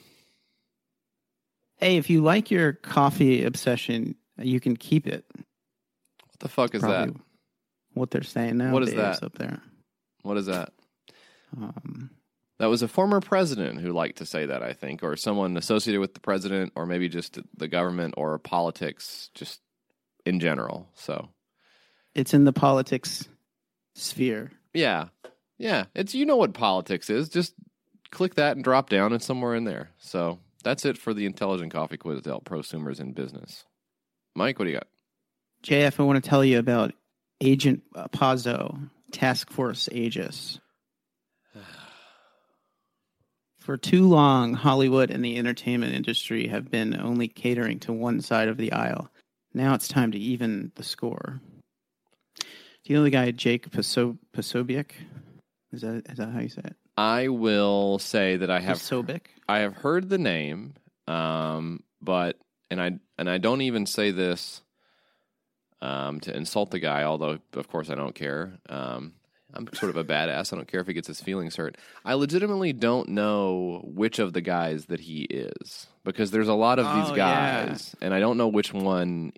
[1.78, 5.26] Hey, if you like your coffee obsession, you can keep it.
[5.34, 7.22] What the fuck is Probably that?
[7.94, 8.74] What they're saying now.
[8.74, 9.24] What is that?
[9.24, 9.62] up there?
[10.24, 10.74] What is that?
[11.58, 12.12] Um,
[12.60, 16.02] That was a former president who liked to say that, I think, or someone associated
[16.02, 19.62] with the president, or maybe just the government or politics, just
[20.26, 20.90] in general.
[20.94, 21.30] So,
[22.14, 23.28] it's in the politics
[23.96, 24.52] sphere.
[24.74, 25.08] yeah,
[25.58, 27.30] yeah, it's you know what politics is.
[27.30, 27.54] Just
[28.12, 29.14] click that and drop down.
[29.14, 29.92] It's somewhere in there.
[29.98, 33.66] So that's it for the intelligent coffee quiz to help prosumers in business.
[34.36, 34.88] Mike, what do you got?
[35.64, 36.94] JF, I want to tell you about
[37.42, 40.60] Agent Pazzo, Task Force Aegis.
[43.70, 48.48] For too long, Hollywood and the entertainment industry have been only catering to one side
[48.48, 49.12] of the aisle.
[49.54, 51.40] Now it's time to even the score.
[52.40, 52.46] Do
[52.86, 54.94] you know the guy Jake Paso- Posobiec?
[55.72, 56.78] Is that is that how you say it?
[56.98, 59.28] I will say that I have Posobiec.
[59.48, 60.74] I have heard the name,
[61.08, 62.38] um, but
[62.72, 64.64] and I and I don't even say this
[65.80, 68.58] um, to insult the guy, although of course I don't care.
[68.68, 69.14] Um,
[69.54, 70.54] I'm sort of a badass.
[70.54, 71.76] I don't care if he gets his feelings hurt.
[72.06, 76.78] I legitimately don't know which of the guys that he is because there's a lot
[76.80, 77.66] of these Oh, yeah.
[77.66, 79.34] guys, and I don't know which one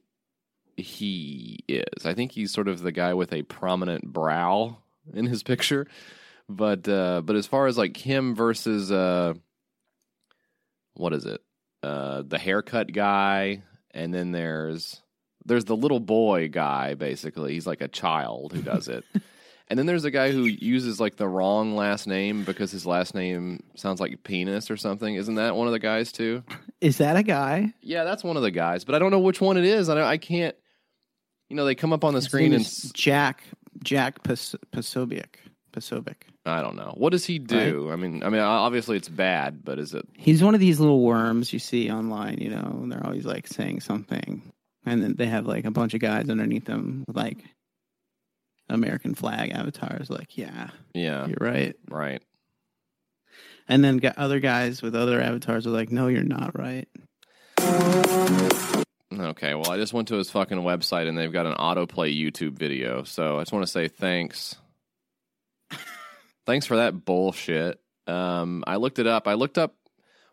[0.78, 2.06] he is.
[2.06, 4.78] I think he's sort of the guy with a prominent brow
[5.13, 5.88] in his picture,
[6.50, 9.34] but uh, but as far as like him versus uh,
[10.95, 11.41] what is it?
[11.84, 15.02] Uh, the haircut guy, and then there's
[15.45, 16.93] there's the little boy guy.
[16.95, 19.04] Basically, he's like a child who does it.
[19.71, 23.15] And then there's a guy who uses like the wrong last name because his last
[23.15, 25.15] name sounds like penis or something.
[25.15, 26.43] Isn't that one of the guys too?
[26.81, 27.73] Is that a guy?
[27.79, 29.88] Yeah, that's one of the guys, but I don't know which one it is.
[29.88, 30.57] I don't, I can't.
[31.47, 33.45] You know, they come up on the His screen and Jack
[33.81, 35.36] Jack Pas- Posobiec.
[35.71, 36.23] Posobiec.
[36.45, 36.93] I don't know.
[36.97, 37.91] What does he do?
[37.93, 40.05] I mean, I mean, obviously it's bad, but is it?
[40.17, 43.47] He's one of these little worms you see online, you know, and they're always like
[43.47, 44.51] saying something.
[44.86, 47.38] And then they have like a bunch of guys underneath them like
[48.71, 51.75] American flag avatars, like, yeah, Yeah, you're right.
[51.89, 52.21] right.
[53.67, 56.88] And then got other guys with other avatars are like, no, you're not right.
[59.13, 62.53] Okay, well, I just went to his fucking website and they've got an autoplay YouTube
[62.57, 63.03] video.
[63.03, 64.55] So I just want to say thanks.
[66.45, 67.79] thanks for that bullshit.
[68.07, 69.27] Um, I looked it up.
[69.27, 69.75] I looked up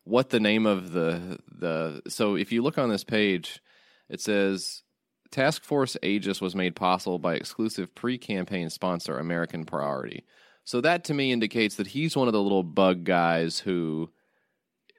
[0.04, 2.02] what the name of the the.
[2.08, 3.60] So if you look on this page,
[4.08, 4.82] it says
[5.30, 10.24] Task Force Aegis was made possible by exclusive pre-campaign sponsor American Priority.
[10.64, 14.10] So that to me indicates that he's one of the little bug guys who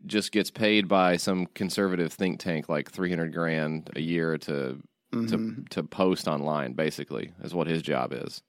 [0.05, 4.79] just gets paid by some conservative think tank like 300 grand a year to
[5.13, 5.27] Mhm.
[5.29, 8.43] to to post online basically is what his job is.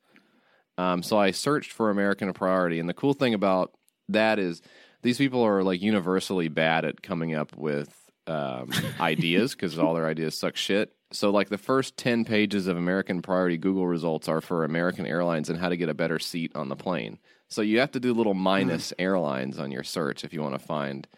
[0.79, 3.73] Um, so I searched for American Priority and the cool thing about
[4.09, 4.61] that is
[5.03, 10.07] these people are like universally bad at coming up with um, ideas because all their
[10.07, 10.93] ideas suck shit.
[11.13, 15.51] So like the first 10 pages of American Priority Google results are for American Airlines
[15.51, 17.19] and how to get a better seat on the plane.
[17.49, 20.65] So you have to do little minus airlines on your search if you want to
[20.65, 21.09] find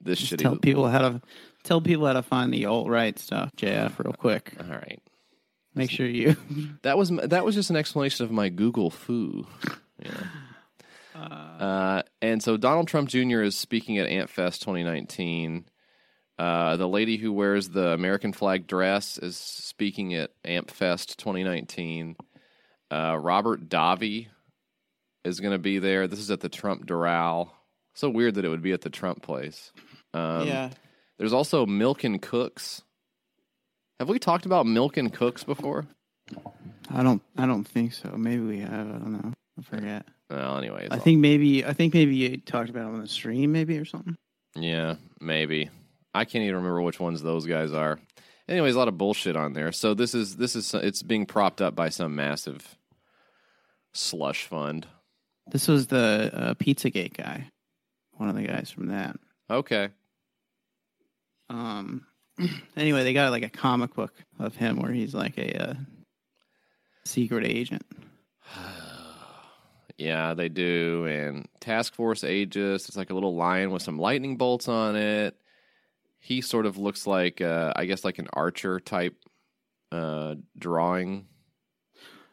[0.00, 1.22] this Just shitty tell people how to
[1.64, 4.54] tell people how to find the alt right stuff, JF, real quick.
[4.60, 5.02] All right.
[5.74, 6.36] Make sure you
[6.82, 9.46] That was that was just an explanation of my Google fu.
[10.02, 10.10] Yeah.
[11.12, 13.42] Uh, and so Donald Trump Jr.
[13.42, 15.66] is speaking at AmpFest 2019.
[16.40, 22.16] Uh, the lady who wears the American flag dress is speaking at AmpFest 2019.
[22.90, 24.28] Uh, Robert Davi
[25.22, 26.08] is going to be there.
[26.08, 27.50] This is at the Trump Doral
[27.92, 29.70] So weird that it would be at the Trump place.
[30.14, 30.70] Um, yeah.
[31.18, 32.84] There's also Milk and Cooks.
[33.98, 35.88] Have we talked about Milk and Cooks before?
[36.88, 37.20] I don't.
[37.36, 38.14] I don't think so.
[38.16, 38.88] Maybe we have.
[38.88, 39.34] I don't know.
[39.58, 40.06] I forget.
[40.30, 40.88] Well, anyways.
[40.90, 41.66] I think maybe.
[41.66, 44.16] I think maybe you talked about it on the stream, maybe or something.
[44.56, 45.68] Yeah, maybe.
[46.14, 47.98] I can't even remember which ones those guys are.
[48.48, 49.70] Anyways, a lot of bullshit on there.
[49.70, 52.76] So this is this is it's being propped up by some massive
[53.92, 54.86] slush fund.
[55.50, 57.46] This was the uh, Pizzagate guy,
[58.12, 59.16] one of the guys from that.
[59.48, 59.90] Okay.
[61.48, 62.06] Um.
[62.76, 65.74] Anyway, they got like a comic book of him where he's like a uh,
[67.04, 67.84] secret agent.
[69.98, 71.04] Yeah, they do.
[71.04, 75.36] And Task Force Aegis, it's like a little lion with some lightning bolts on it.
[76.20, 79.16] He sort of looks like, uh, I guess, like an archer type
[79.90, 81.26] uh, drawing.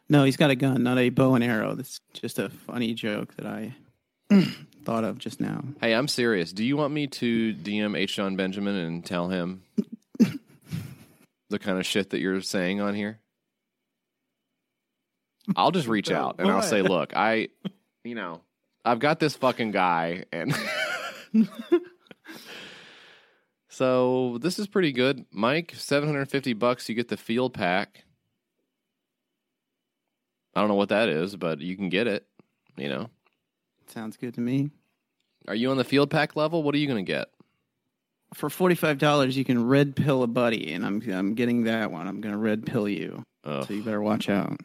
[0.08, 1.74] No, he's got a gun, not a bow and arrow.
[1.74, 3.74] That's just a funny joke that I
[4.84, 5.64] thought of just now.
[5.80, 6.52] Hey, I'm serious.
[6.52, 8.16] Do you want me to DM H.
[8.16, 9.62] Jon Benjamin and tell him
[11.50, 13.20] the kind of shit that you're saying on here?
[15.56, 17.48] I'll just reach out and I'll say, look, I,
[18.04, 18.42] you know,
[18.84, 20.54] I've got this fucking guy and.
[23.78, 25.24] so this is pretty good.
[25.30, 28.02] Mike, 750 bucks, you get the field pack.
[30.56, 32.26] I don't know what that is, but you can get it,
[32.76, 33.08] you know.
[33.86, 34.70] Sounds good to me.
[35.46, 36.64] Are you on the field pack level?
[36.64, 37.28] What are you going to get?
[38.34, 41.92] For forty five dollars, you can red pill a buddy, and I'm I'm getting that
[41.92, 42.06] one.
[42.08, 43.64] I'm gonna red pill you, Ugh.
[43.66, 44.58] so you better watch out.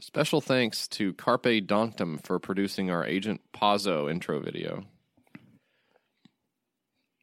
[0.00, 4.84] Special thanks to Carpe Donktum for producing our Agent Pazzo intro video.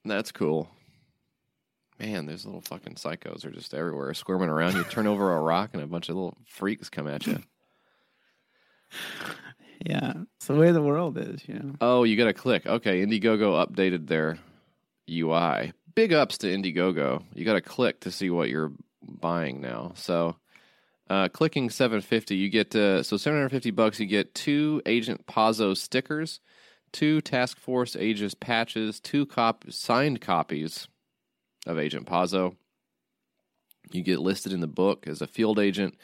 [0.05, 0.69] That's cool.
[2.03, 4.75] Man, those little fucking psychos are just everywhere, squirming around.
[4.75, 7.39] You turn over a rock and a bunch of little freaks come at you.
[9.85, 11.73] Yeah, it's the way the world is, you know.
[11.81, 12.65] Oh, you got to click.
[12.65, 14.37] Okay, Indiegogo updated their
[15.11, 15.73] UI.
[15.93, 17.21] Big ups to Indiegogo.
[17.33, 19.91] You got to click to see what you're buying now.
[19.95, 20.37] So,
[21.09, 23.99] uh, clicking 750, you get uh, so 750 bucks.
[23.99, 26.39] You get two Agent Pazzo stickers,
[26.93, 30.87] two Task Force Aegis patches, two cop signed copies
[31.65, 32.55] of Agent Pazzo.
[33.91, 35.95] You get listed in the book as a field agent,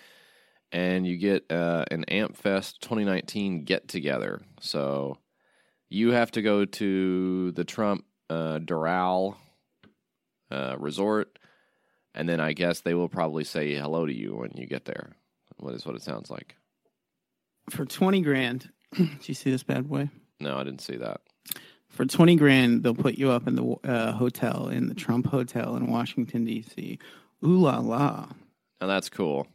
[0.72, 4.42] and you get uh, an AmpFest 2019 get together.
[4.60, 5.18] So
[5.90, 9.36] you have to go to the Trump uh, Doral
[10.52, 11.40] uh, resort,
[12.14, 15.12] and then I guess they will probably say hello to you when you get there.
[15.58, 16.56] What is what it sounds like?
[17.70, 20.10] For twenty grand, did you see this bad boy?
[20.40, 21.22] No, I didn't see that.
[21.90, 25.76] For twenty grand, they'll put you up in the uh, hotel in the Trump Hotel
[25.76, 27.00] in Washington D.C.
[27.44, 28.30] Ooh la la!
[28.80, 29.48] Now that's cool.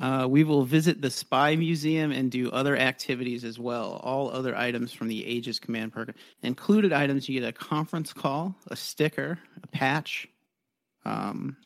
[0.00, 4.00] Uh, we will visit the Spy Museum and do other activities as well.
[4.02, 6.16] All other items from the Aegis Command Program.
[6.42, 10.26] Included items you get a conference call, a sticker, a patch.
[11.04, 11.58] Um,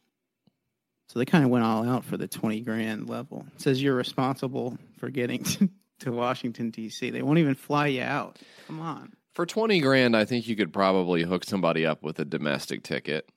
[1.08, 3.46] so they kind of went all out for the 20 grand level.
[3.54, 5.68] It says you're responsible for getting to,
[6.00, 7.10] to Washington, D.C.
[7.10, 8.40] They won't even fly you out.
[8.66, 9.12] Come on.
[9.34, 13.28] For twenty grand, I think you could probably hook somebody up with a domestic ticket.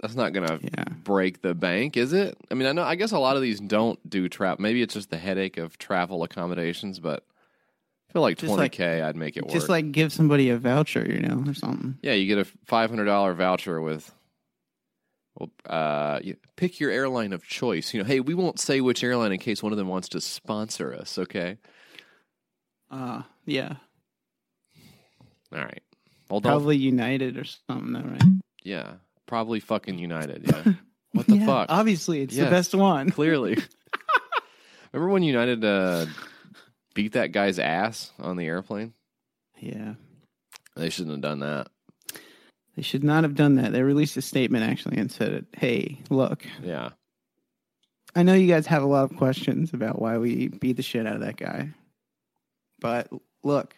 [0.00, 0.84] That's not gonna Yeah.
[1.02, 2.36] break the bank, is it?
[2.50, 2.82] I mean, I know.
[2.82, 4.58] I guess a lot of these don't do trap.
[4.60, 7.24] Maybe it's just the headache of travel accommodations, but
[8.08, 9.52] I feel like Just twenty like- k, I'd make it work.
[9.52, 11.98] Just like give somebody a voucher, you know, or something.
[12.02, 14.14] yeah, you get a five hundred dollar voucher with.
[15.36, 17.92] Well, uh, you pick your airline of choice.
[17.92, 20.20] You know, hey, we won't say which airline in case one of them wants to
[20.20, 21.18] sponsor us.
[21.18, 21.56] Okay,
[22.90, 23.76] Uh, yeah.
[25.54, 25.82] All right.
[26.28, 28.22] Probably United or something, though, right?
[28.62, 28.94] yeah,
[29.26, 30.44] probably fucking United.
[30.50, 30.72] Yeah,
[31.12, 31.66] what the Yeah, fuck?
[31.68, 33.10] Obviously, it's the best one.
[33.10, 33.58] Clearly.
[34.92, 36.06] Remember when United uh,
[36.94, 38.94] beat that guy's ass on the airplane?
[39.58, 39.94] Yeah.
[40.76, 41.68] They shouldn't have done that.
[42.76, 43.72] They should not have done that.
[43.72, 46.90] They released a statement actually and said, "Hey, look, Yeah.
[48.16, 51.06] I know you guys have a lot of questions about why we beat the shit
[51.06, 51.70] out of that guy,
[52.80, 53.08] but
[53.42, 53.74] look,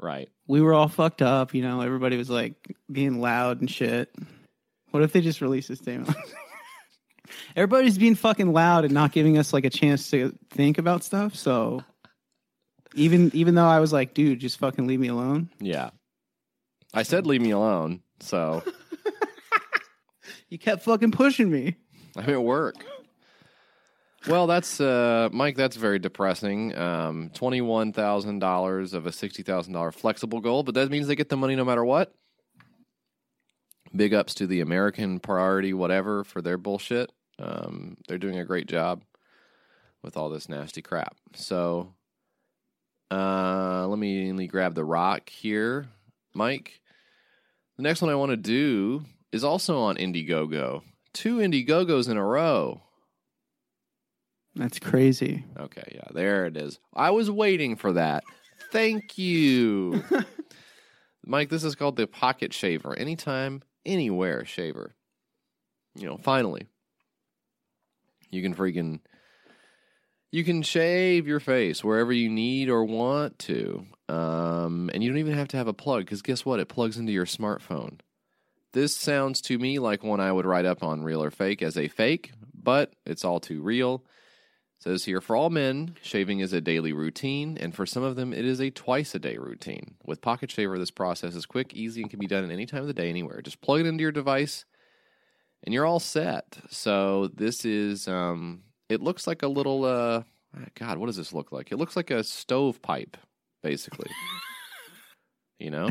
[0.00, 0.28] Right.
[0.46, 1.54] we were all fucked up.
[1.54, 4.14] You know, everybody was like being loud and shit.
[4.90, 6.14] What if they just released a statement?
[7.56, 11.34] Everybody's being fucking loud and not giving us like a chance to think about stuff.
[11.34, 11.82] So
[12.94, 15.48] even even though I was like, dude, just fucking leave me alone.
[15.58, 15.90] Yeah.
[16.92, 18.62] I said leave me alone, so
[20.48, 21.74] You kept fucking pushing me.
[22.16, 22.84] I'm at work.
[24.26, 25.56] Well, that's uh, Mike.
[25.56, 26.74] That's very depressing.
[26.76, 31.16] Um, Twenty-one thousand dollars of a sixty thousand dollar flexible goal, but that means they
[31.16, 32.14] get the money no matter what.
[33.94, 37.12] Big ups to the American Priority, whatever, for their bullshit.
[37.38, 39.02] Um, they're doing a great job
[40.02, 41.16] with all this nasty crap.
[41.34, 41.92] So,
[43.10, 45.86] Uh, let me, let me grab the rock here,
[46.32, 46.80] Mike.
[47.76, 50.82] The next one I want to do is also on Indiegogo.
[51.12, 52.82] Two Indiegogos in a row.
[54.56, 55.44] That's crazy.
[55.58, 56.78] Okay, yeah, there it is.
[56.94, 58.24] I was waiting for that.
[58.70, 60.04] Thank you.
[61.26, 62.96] Mike, this is called the Pocket Shaver.
[62.96, 64.94] Anytime, anywhere shaver.
[65.96, 66.66] You know, finally.
[68.30, 69.00] You can freaking
[70.32, 73.86] you can shave your face wherever you need or want to.
[74.08, 76.58] Um, and you don't even have to have a plug because guess what?
[76.58, 78.00] It plugs into your smartphone.
[78.72, 81.78] This sounds to me like one I would write up on Real or Fake as
[81.78, 84.04] a fake, but it's all too real.
[84.84, 88.34] Says here for all men, shaving is a daily routine, and for some of them,
[88.34, 89.94] it is a twice a day routine.
[90.04, 92.82] With Pocket Shaver, this process is quick, easy, and can be done at any time
[92.82, 93.40] of the day, anywhere.
[93.40, 94.66] Just plug it into your device,
[95.62, 96.58] and you're all set.
[96.68, 100.24] So this is, um, it looks like a little, uh,
[100.74, 101.72] God, what does this look like?
[101.72, 103.16] It looks like a stovepipe,
[103.62, 104.10] basically.
[105.58, 105.88] you know?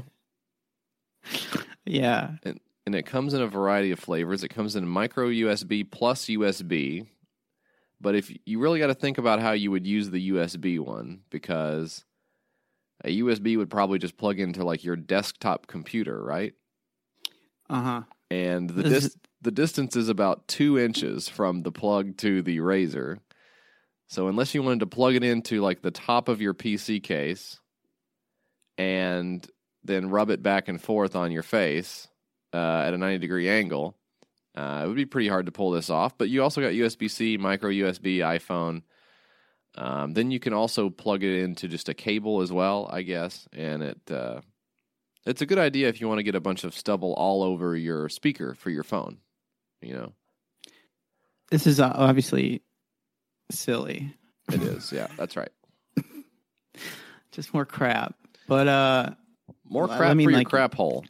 [1.83, 2.33] Yeah.
[2.43, 4.43] and it comes in a variety of flavors.
[4.43, 7.07] It comes in micro USB plus USB.
[8.03, 11.21] But if you really got to think about how you would use the USB one
[11.29, 12.03] because
[13.03, 16.53] a USB would probably just plug into like your desktop computer, right?
[17.69, 18.01] Uh huh.
[18.29, 23.19] And the dis- the distance is about two inches from the plug to the razor.
[24.07, 27.59] So unless you wanted to plug it into like the top of your PC case
[28.77, 29.47] and
[29.83, 32.09] then rub it back and forth on your face
[32.53, 33.95] uh, at a 90 degree angle,
[34.55, 36.17] uh, it would be pretty hard to pull this off.
[36.17, 38.83] But you also got USB C, micro USB, iPhone.
[39.75, 43.47] Um, then you can also plug it into just a cable as well, I guess,
[43.53, 44.41] and it uh,
[45.25, 47.75] it's a good idea if you want to get a bunch of stubble all over
[47.75, 49.17] your speaker for your phone.
[49.81, 50.13] You know,
[51.49, 52.61] This is uh, obviously
[53.49, 54.13] silly.
[54.51, 54.91] it is.
[54.91, 55.49] Yeah, that's right.
[57.31, 58.15] Just more crap.
[58.47, 59.09] But uh,
[59.67, 61.03] More crap I mean, for your like- crap hole.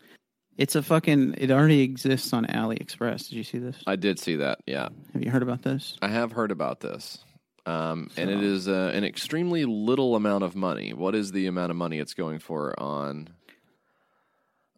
[0.58, 1.36] It's a fucking.
[1.38, 3.30] It already exists on AliExpress.
[3.30, 3.76] Did you see this?
[3.88, 4.60] I did see that.
[4.66, 5.98] Yeah, Have you heard about this?
[6.02, 7.24] I have heard about this.
[7.66, 10.94] Um, and So- it is uh, an extremely little amount of money.
[10.94, 13.30] What is the amount of money it's going for on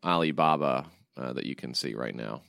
[0.03, 0.85] Alibaba
[1.17, 2.41] uh, that you can see right now?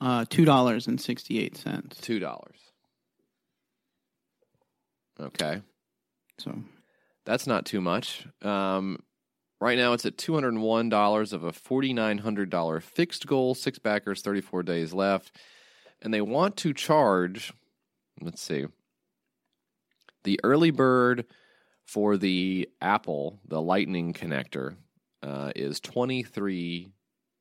[0.00, 2.00] Uh, two dollars and sixty eight cents.
[2.00, 2.56] Two dollars.
[5.20, 5.62] Okay,
[6.38, 6.56] So
[7.26, 8.24] that's not too much.
[8.42, 9.00] Um,
[9.60, 12.80] right now, it's at two hundred and one dollars of a forty nine hundred dollar
[12.80, 13.54] fixed goal.
[13.54, 15.36] Six backers, thirty four days left,
[16.02, 17.52] and they want to charge.
[18.20, 18.66] Let's see.
[20.24, 21.26] The early bird
[21.86, 24.76] for the Apple, the Lightning connector,
[25.22, 26.88] uh, is twenty three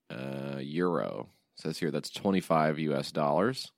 [0.10, 1.30] uh, euro.
[1.58, 3.12] It says here that's twenty five U.S.
[3.12, 3.72] dollars.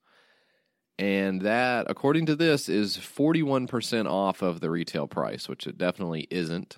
[1.00, 6.28] And that, according to this, is 41% off of the retail price, which it definitely
[6.30, 6.78] isn't.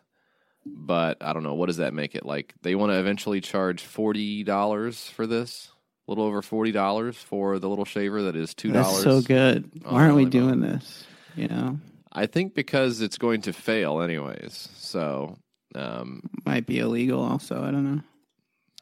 [0.65, 1.55] But I don't know.
[1.55, 2.25] What does that make it?
[2.25, 5.69] Like, they want to eventually charge $40 for this?
[6.07, 8.73] A little over $40 for the little shaver that is $2.
[8.73, 9.71] that's so good.
[9.83, 11.05] Why aren't we doing this?
[11.35, 11.79] You know,
[12.11, 14.69] I think because it's going to fail anyways.
[14.75, 15.37] So,
[15.75, 17.23] um, might be illegal.
[17.23, 18.01] Also, I don't know.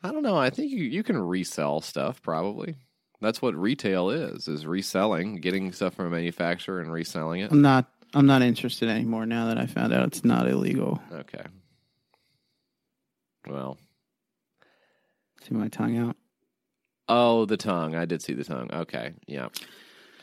[0.03, 0.37] I don't know.
[0.37, 2.75] I think you, you can resell stuff probably.
[3.21, 7.51] That's what retail is, is reselling, getting stuff from a manufacturer and reselling it.
[7.51, 7.91] I'm not.
[8.13, 10.99] I'm not interested anymore now that I found out it's not illegal.
[11.11, 11.43] Okay.
[13.49, 13.77] Well,
[15.43, 16.15] See my tongue out.
[17.07, 17.95] oh, the tongue.
[17.95, 18.69] I did see the tongue.
[18.71, 19.13] Okay.
[19.25, 19.49] Yeah.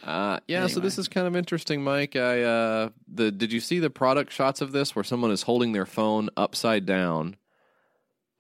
[0.05, 2.15] Uh, yeah, so this is kind of interesting, Mike.
[2.15, 5.73] I uh, the did you see the product shots of this where someone is holding
[5.73, 7.35] their phone upside down,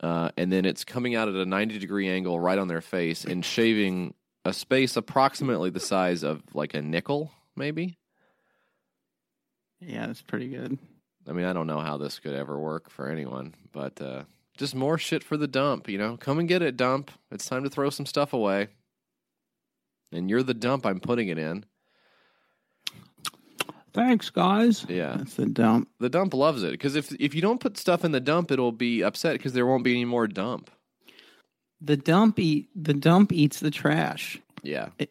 [0.00, 3.24] uh, and then it's coming out at a ninety degree angle right on their face
[3.24, 4.14] and shaving
[4.44, 7.98] a space approximately the size of like a nickel, maybe.
[9.80, 10.78] Yeah, that's pretty good.
[11.28, 14.22] I mean, I don't know how this could ever work for anyone, but uh,
[14.56, 16.16] just more shit for the dump, you know?
[16.16, 17.10] Come and get it, dump.
[17.30, 18.68] It's time to throw some stuff away.
[20.12, 21.64] And you're the dump I'm putting it in.
[23.92, 24.84] Thanks, guys.
[24.88, 25.16] Yeah.
[25.16, 25.88] That's the dump.
[26.00, 28.70] The dump loves it because if if you don't put stuff in the dump, it'll
[28.70, 30.70] be upset because there won't be any more dump.
[31.80, 32.68] The dump eat.
[32.76, 34.40] The dump eats the trash.
[34.62, 34.88] Yeah.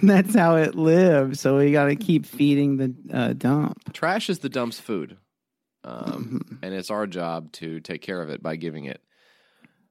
[0.00, 1.40] And that's how it lives.
[1.40, 3.92] So we got to keep feeding the uh, dump.
[3.92, 5.16] Trash is the dump's food.
[5.88, 6.58] Um, Mhm.
[6.62, 9.00] and it's our job to take care of it by giving it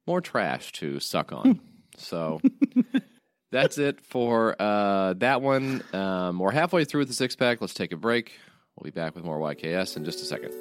[0.06, 1.60] more trash to suck on.
[1.98, 2.40] so
[3.52, 5.82] that's it for uh, that one.
[5.94, 7.62] Um, we're halfway through with the six pack.
[7.62, 8.34] Let's take a break.
[8.76, 10.54] We'll be back with more YKS in just a second.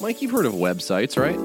[0.00, 1.38] Mike, you've heard of websites, right?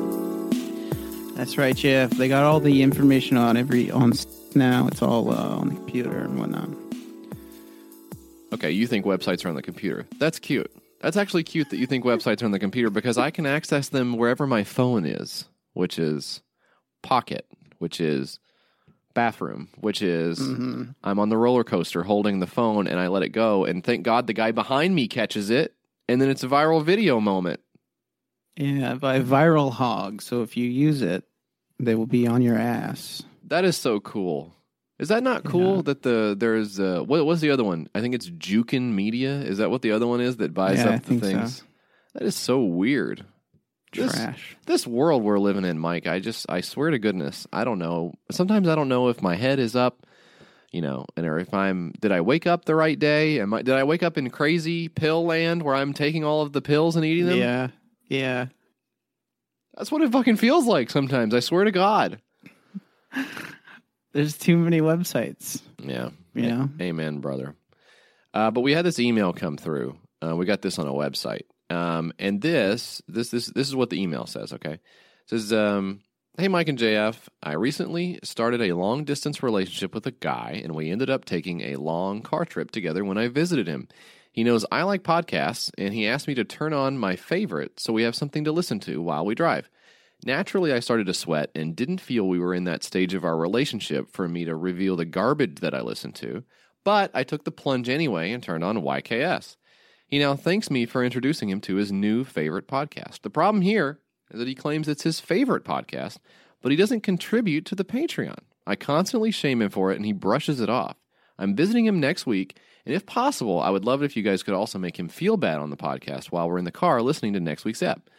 [1.37, 2.09] That's right, Jeff.
[2.11, 4.11] They got all the information on every on
[4.55, 4.87] now.
[4.87, 6.69] It's all uh, on the computer and whatnot.
[8.53, 10.07] Okay, you think websites are on the computer.
[10.17, 10.71] That's cute.
[10.99, 13.89] That's actually cute that you think websites are on the computer because I can access
[13.89, 16.41] them wherever my phone is, which is
[17.03, 17.45] pocket,
[17.77, 18.39] which is
[19.13, 20.95] bathroom, which is Mhm.
[21.03, 24.03] I'm on the roller coaster holding the phone and I let it go and thank
[24.03, 25.75] God the guy behind me catches it
[26.09, 27.59] and then it's a viral video moment.
[28.55, 30.21] Yeah, by ViralHog.
[30.21, 31.23] So if you use it,
[31.79, 33.23] they will be on your ass.
[33.47, 34.53] That is so cool.
[34.99, 35.81] Is that not cool Yeah.
[35.83, 37.87] that the there's uh what what's the other one?
[37.93, 39.39] I think it's Jukin Media.
[39.41, 41.29] Is that what the other one is that buys Yeah, up the think so.
[41.29, 41.63] things?
[42.13, 43.23] That is so weird.
[43.93, 44.57] This- Trash.
[44.65, 48.13] This world we're living in, Mike, I just I swear to goodness, I don't know.
[48.31, 50.05] Sometimes I don't know if my head is up,
[50.71, 53.39] you know, and or if I'm did I wake up the right day?
[53.39, 56.51] Am I did I wake up in crazy pill land where I'm taking all of
[56.53, 57.37] the pills and eating them?
[57.37, 57.67] Yeah,
[58.07, 58.47] yeah.
[59.77, 61.33] That's what it fucking feels like sometimes.
[61.33, 62.19] I swear to God.
[64.13, 65.61] There's too many websites.
[65.79, 66.09] Yeah.
[66.33, 66.69] You know?
[66.81, 67.55] Amen, brother.
[68.33, 69.97] Uh, but we had this email come through.
[70.21, 73.89] Uh, we got this on a website, um, and this this this this is what
[73.89, 74.53] the email says.
[74.53, 74.81] Okay, it
[75.27, 76.01] says, um,
[76.37, 80.75] "Hey, Mike and JF, I recently started a long distance relationship with a guy, and
[80.75, 83.87] we ended up taking a long car trip together when I visited him.
[84.37, 87.91] He knows I like podcasts, and he asked me to turn on my favorite so
[87.91, 89.67] we have something to listen to while we drive."
[90.23, 93.35] Naturally, I started to sweat and didn't feel we were in that stage of our
[93.35, 96.43] relationship for me to reveal the garbage that I listened to.
[96.83, 99.57] But I took the plunge anyway and turned on YKS.
[100.05, 103.23] He now thanks me for introducing him to his new favorite podcast.
[103.23, 106.19] The problem here is that he claims it's his favorite podcast,
[106.61, 108.41] but he doesn't contribute to the Patreon.
[108.67, 110.97] I constantly shame him for it and he brushes it off.
[111.39, 114.43] I'm visiting him next week, and if possible, I would love it if you guys
[114.43, 117.33] could also make him feel bad on the podcast while we're in the car listening
[117.33, 118.09] to next week's ep.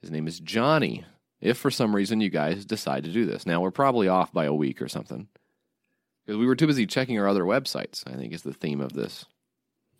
[0.00, 1.04] His name is Johnny.
[1.40, 3.46] If for some reason you guys decide to do this.
[3.46, 5.28] Now, we're probably off by a week or something.
[6.26, 8.94] Because we were too busy checking our other websites, I think is the theme of
[8.94, 9.26] this.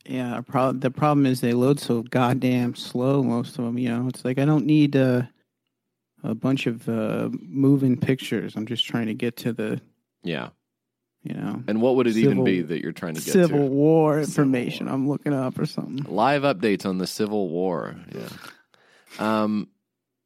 [0.04, 3.22] Yeah, the problem is they load so goddamn slow.
[3.22, 5.22] Most of them, you know, it's like I don't need uh,
[6.24, 8.56] a bunch of uh, moving pictures.
[8.56, 9.80] I'm just trying to get to the,
[10.24, 10.48] Yeah.
[11.22, 13.66] You know, And what would it even be that you're trying to get Civil to?
[13.66, 14.86] War Civil information.
[14.86, 14.94] War.
[14.94, 16.04] I'm looking up or something.
[16.12, 17.94] Live updates on the Civil War.
[18.14, 18.28] Yeah.
[19.18, 19.68] Um,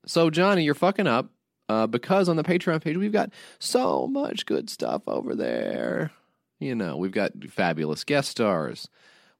[0.07, 1.31] so Johnny, you're fucking up
[1.69, 6.11] uh, because on the Patreon page we've got so much good stuff over there.
[6.61, 8.89] You know, we've got fabulous guest stars.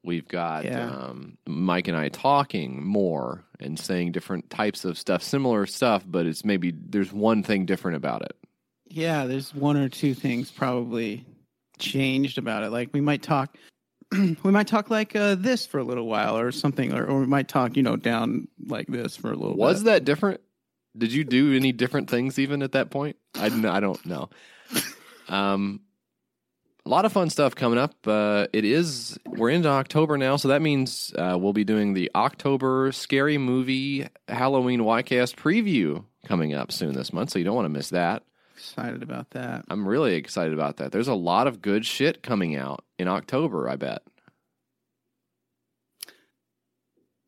[0.03, 0.89] We've got Yeah.
[0.89, 6.25] um, Mike and I talking more and saying different types of stuff, similar stuff, but
[6.25, 8.35] it's maybe there's one thing different about it.
[8.87, 11.25] Yeah, there's one or two things probably
[11.77, 12.71] changed about it.
[12.71, 13.57] Like we might talk,
[14.11, 17.25] we might talk like uh, this for a little while or something, or, or we
[17.25, 19.55] might talk, you know, down like this for a little.
[19.55, 19.69] While.
[19.69, 19.91] Was bit.
[19.91, 20.41] that different?
[20.97, 23.17] Did you do any different things even at that point?
[23.35, 24.29] I I don't know.
[25.27, 25.81] Um,
[26.85, 27.95] a lot of fun stuff coming up.
[28.05, 32.11] Uh, it is we're into October now, so that means uh, we'll be doing the
[32.13, 37.31] October scary movie Halloween YCast preview coming up soon this month.
[37.31, 38.23] So you don't want to miss that.
[38.55, 39.65] Excited about that?
[39.69, 40.91] I'm really excited about that.
[40.91, 43.69] There's a lot of good shit coming out in October.
[43.69, 44.01] I bet.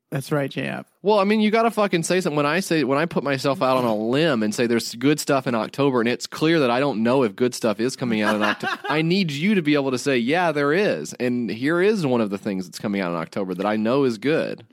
[0.10, 0.86] That's right, JF.
[1.02, 2.38] Well, I mean, you got to fucking say something.
[2.38, 5.20] When I say, when I put myself out on a limb and say there's good
[5.20, 8.22] stuff in October, and it's clear that I don't know if good stuff is coming
[8.22, 11.12] out in October, I need you to be able to say, yeah, there is.
[11.14, 14.06] And here is one of the things that's coming out in October that I know
[14.06, 14.66] is good.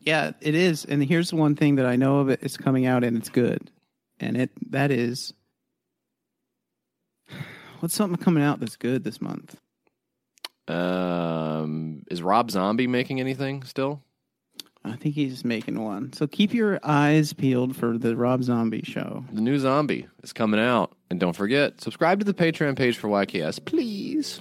[0.00, 0.86] Yeah, it is.
[0.86, 2.30] And here's one thing that I know of.
[2.30, 3.70] It's coming out and it's good.
[4.20, 5.34] And it that is
[7.82, 9.56] what's something coming out that's good this month?
[10.68, 14.00] Um, is Rob Zombie making anything still?
[14.84, 16.12] I think he's making one.
[16.12, 19.24] So keep your eyes peeled for the Rob Zombie show.
[19.32, 20.92] The new Zombie is coming out.
[21.10, 24.40] And don't forget, subscribe to the Patreon page for YKS, please.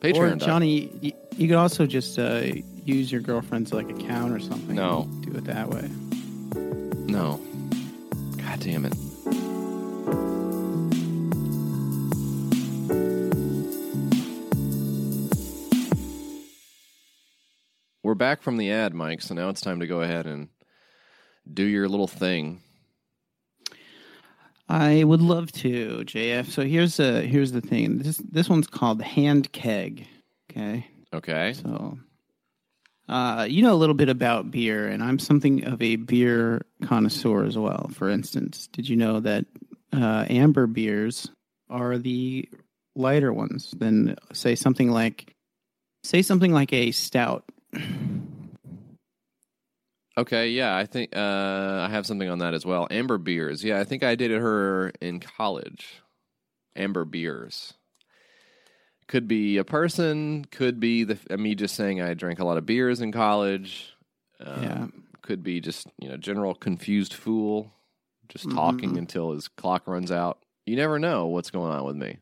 [0.00, 0.34] Patreon.
[0.34, 2.42] Or Johnny, you, you could also just uh,
[2.84, 4.74] use your girlfriend's like account or something.
[4.74, 5.08] No.
[5.22, 5.88] do it that way.
[7.06, 7.40] No.
[8.38, 8.94] God damn it.
[18.16, 20.48] Back from the ad, Mike, so now it's time to go ahead and
[21.52, 22.60] do your little thing.
[24.68, 26.46] I would love to, JF.
[26.46, 27.98] So here's uh here's the thing.
[27.98, 30.08] This this one's called Hand Keg.
[30.50, 30.86] Okay.
[31.14, 31.52] Okay?
[31.52, 31.98] So,
[33.08, 37.44] uh, you know a little bit about beer, and I'm something of a beer connoisseur
[37.44, 37.90] as well.
[37.92, 39.46] For instance, did you know that
[39.92, 41.30] uh, amber beers
[41.70, 42.48] are the
[42.96, 45.34] lighter ones than, say, something like,
[46.02, 47.44] say, something like a stout?
[50.18, 52.86] Okay, yeah, I think uh, I have something on that as well.
[52.90, 53.62] Amber Beers.
[53.62, 56.00] Yeah, I think I dated her in college.
[56.74, 57.74] Amber Beers.
[59.08, 60.46] Could be a person.
[60.50, 63.94] Could be the me just saying I drank a lot of beers in college.
[64.40, 64.86] Um, Yeah.
[65.22, 67.72] Could be just you know general confused fool,
[68.28, 68.98] just talking Mhm.
[68.98, 70.38] until his clock runs out.
[70.66, 72.18] You never know what's going on with me.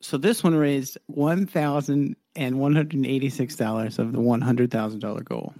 [0.00, 4.70] So this one raised one thousand and one hundred eighty-six dollars of the one hundred
[4.70, 5.52] thousand dollar goal.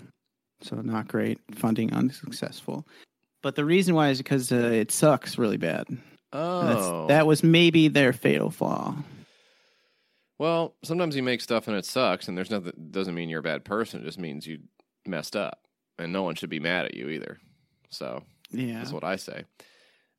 [0.62, 1.38] So not great.
[1.54, 2.86] Funding unsuccessful.
[3.42, 5.86] But the reason why is because uh, it sucks really bad.
[5.88, 6.00] That's,
[6.34, 8.94] Oh, that was maybe their fatal flaw.
[10.38, 12.72] well, sometimes you make stuff and it sucks, and there's nothing.
[12.90, 14.00] Doesn't mean you're a bad person.
[14.00, 14.60] It just means you
[15.06, 15.60] messed up,
[15.98, 17.38] and no one should be mad at you either.
[17.90, 18.78] So Yeah.
[18.78, 19.44] That's what I say.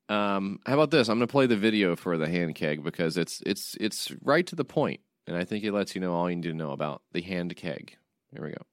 [0.10, 1.08] Um, how about this?
[1.08, 4.46] I'm going to play the video for the hand keg because it's it's it's right
[4.48, 6.72] to the point, and I think it lets you know all you need to know
[6.72, 7.96] about the hand keg.
[8.32, 8.64] Here we go.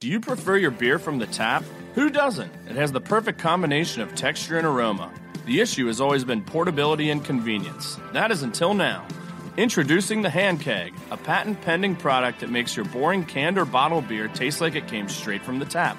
[0.00, 1.64] Do you prefer your beer from the tap?
[1.94, 2.52] Who doesn't?
[2.68, 5.12] It has the perfect combination of texture and aroma.
[5.46, 7.98] The issue has always been portability and convenience.
[8.12, 9.06] That is until now.
[9.56, 14.08] Introducing the Hand Keg, a patent pending product that makes your boring canned or bottled
[14.08, 15.96] beer taste like it came straight from the tap.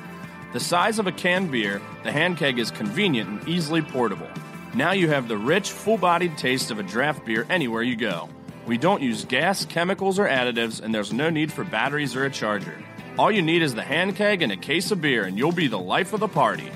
[0.52, 4.30] The size of a canned beer, the Hand Keg is convenient and easily portable.
[4.74, 8.30] Now you have the rich, full bodied taste of a draft beer anywhere you go.
[8.66, 12.32] We don't use gas, chemicals, or additives, and there's no need for batteries or a
[12.32, 12.76] charger.
[13.18, 15.68] All you need is the hand keg and a case of beer, and you'll be
[15.68, 16.72] the life of the party.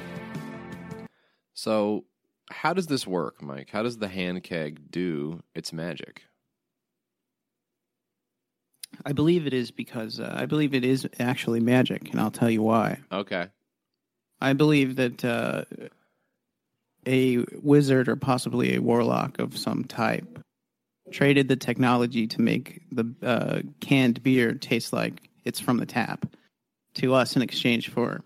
[1.56, 2.06] So,
[2.52, 3.70] how does this work, Mike?
[3.72, 6.22] How does the hand keg do its magic?
[9.04, 12.50] I believe it is because uh, I believe it is actually magic, and I'll tell
[12.52, 13.00] you why.
[13.12, 13.48] Okay.
[14.40, 15.66] I believe that uh,
[17.08, 20.40] a wizard or possibly a warlock of some type
[21.12, 26.26] traded the technology to make the uh, canned beer taste like it's from the tap
[26.96, 28.22] to us in exchange for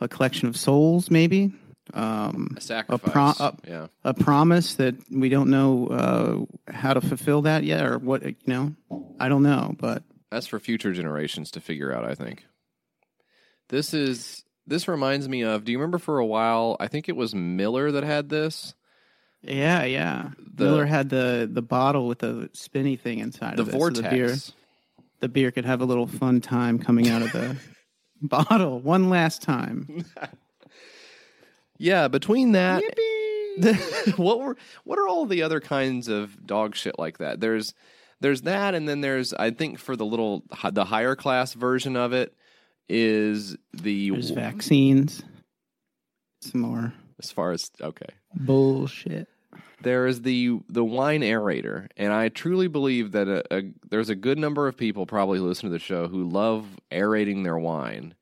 [0.00, 1.52] a collection of souls, maybe
[1.92, 3.12] um, A sacrifice.
[3.12, 3.86] pro- a- yeah.
[4.04, 8.34] a promise that we don't know uh, how to fulfill that yet, or what you
[8.46, 8.74] know.
[9.20, 12.44] I don't know, but That's for future generations to figure out, I think.
[13.68, 17.16] This is this reminds me of do you remember for a while, I think it
[17.16, 18.74] was Miller that had this?
[19.44, 20.30] Yeah, yeah.
[20.56, 23.90] The- Miller had the the bottle with the spinny thing inside The of it, so
[23.90, 24.36] the beer,
[25.20, 27.56] the beer could have a little fun time coming out of the
[28.22, 30.04] bottle one last time.
[31.78, 32.82] Yeah, between that
[34.16, 37.40] what were what are all the other kinds of dog shit like that?
[37.40, 37.74] There's
[38.20, 42.12] there's that and then there's I think for the little the higher class version of
[42.12, 42.34] it
[42.88, 45.22] is the There's vaccines.
[46.40, 48.06] Some more as far as okay.
[48.34, 49.28] bullshit.
[49.84, 54.14] There is the the wine aerator, and I truly believe that a, a, there's a
[54.14, 58.14] good number of people probably who listen to the show who love aerating their wine,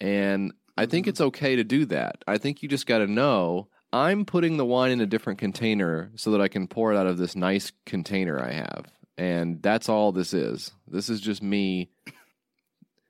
[0.00, 1.10] and I think mm-hmm.
[1.10, 2.22] it's okay to do that.
[2.26, 6.10] I think you just got to know I'm putting the wine in a different container
[6.16, 8.86] so that I can pour it out of this nice container I have,
[9.16, 10.72] and that's all this is.
[10.86, 11.90] This is just me.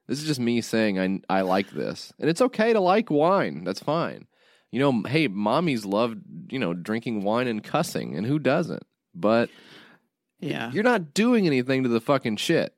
[0.06, 3.64] This is just me saying I I like this, and it's okay to like wine.
[3.64, 4.26] That's fine.
[4.70, 6.14] You know, hey, mommies love,
[6.50, 8.82] you know, drinking wine and cussing, and who doesn't?
[9.14, 9.48] But
[10.40, 10.70] Yeah.
[10.72, 12.74] you're not doing anything to the fucking shit,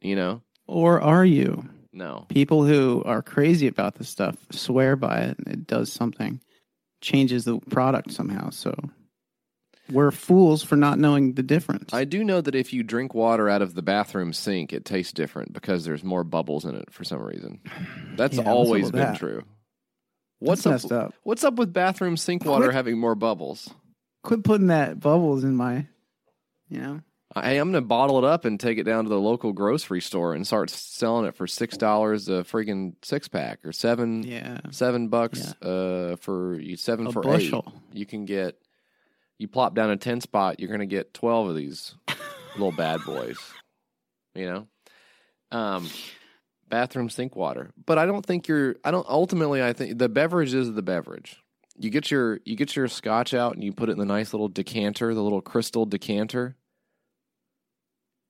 [0.00, 0.42] you know?
[0.66, 1.68] Or are you?
[1.92, 2.26] No.
[2.30, 6.40] People who are crazy about this stuff swear by it and it does something,
[7.02, 8.48] changes the product somehow.
[8.50, 8.74] So
[9.90, 11.92] we're fools for not knowing the difference.
[11.92, 15.12] I do know that if you drink water out of the bathroom sink, it tastes
[15.12, 17.60] different because there's more bubbles in it for some reason.
[18.16, 19.18] That's Yeah, always been that?
[19.18, 19.44] true.
[20.40, 20.90] What's up?
[20.92, 21.14] up.
[21.22, 23.70] What's up with bathroom sink water Quit- having more bubbles?
[24.22, 25.86] Quit putting that bubbles in my,
[26.68, 27.00] you know.
[27.34, 30.00] Hey, I'm going to bottle it up and take it down to the local grocery
[30.00, 34.58] store and start selling it for six dollars a freaking six pack or seven Yeah.
[34.70, 37.64] seven bucks uh for you seven A for bushel.
[37.66, 37.98] eight.
[37.98, 38.56] You can get
[39.38, 41.96] you plop down a ten spot, you're gonna get twelve of these
[42.54, 43.38] little bad boys.
[44.36, 44.68] You know?
[45.58, 45.88] Um
[46.68, 47.70] bathroom sink water.
[47.86, 51.36] But I don't think you're I don't ultimately I think the beverage is the beverage.
[51.76, 54.32] You get your you get your scotch out and you put it in the nice
[54.32, 56.56] little decanter, the little crystal decanter.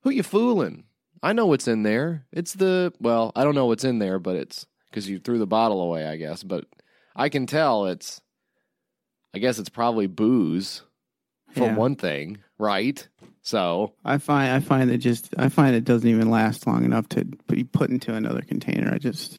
[0.02, 0.84] Who you fooling?
[1.22, 2.26] I know what's in there.
[2.32, 5.46] It's the well, I don't know what's in there, but it's because you threw the
[5.46, 6.42] bottle away, I guess.
[6.42, 6.66] But
[7.16, 8.20] I can tell it's.
[9.34, 10.82] I guess it's probably booze,
[11.50, 11.74] for Yeah.
[11.74, 13.06] one thing, right?
[13.42, 17.08] So I find I find it just I find it doesn't even last long enough
[17.10, 18.92] to be put into another container.
[18.92, 19.38] I just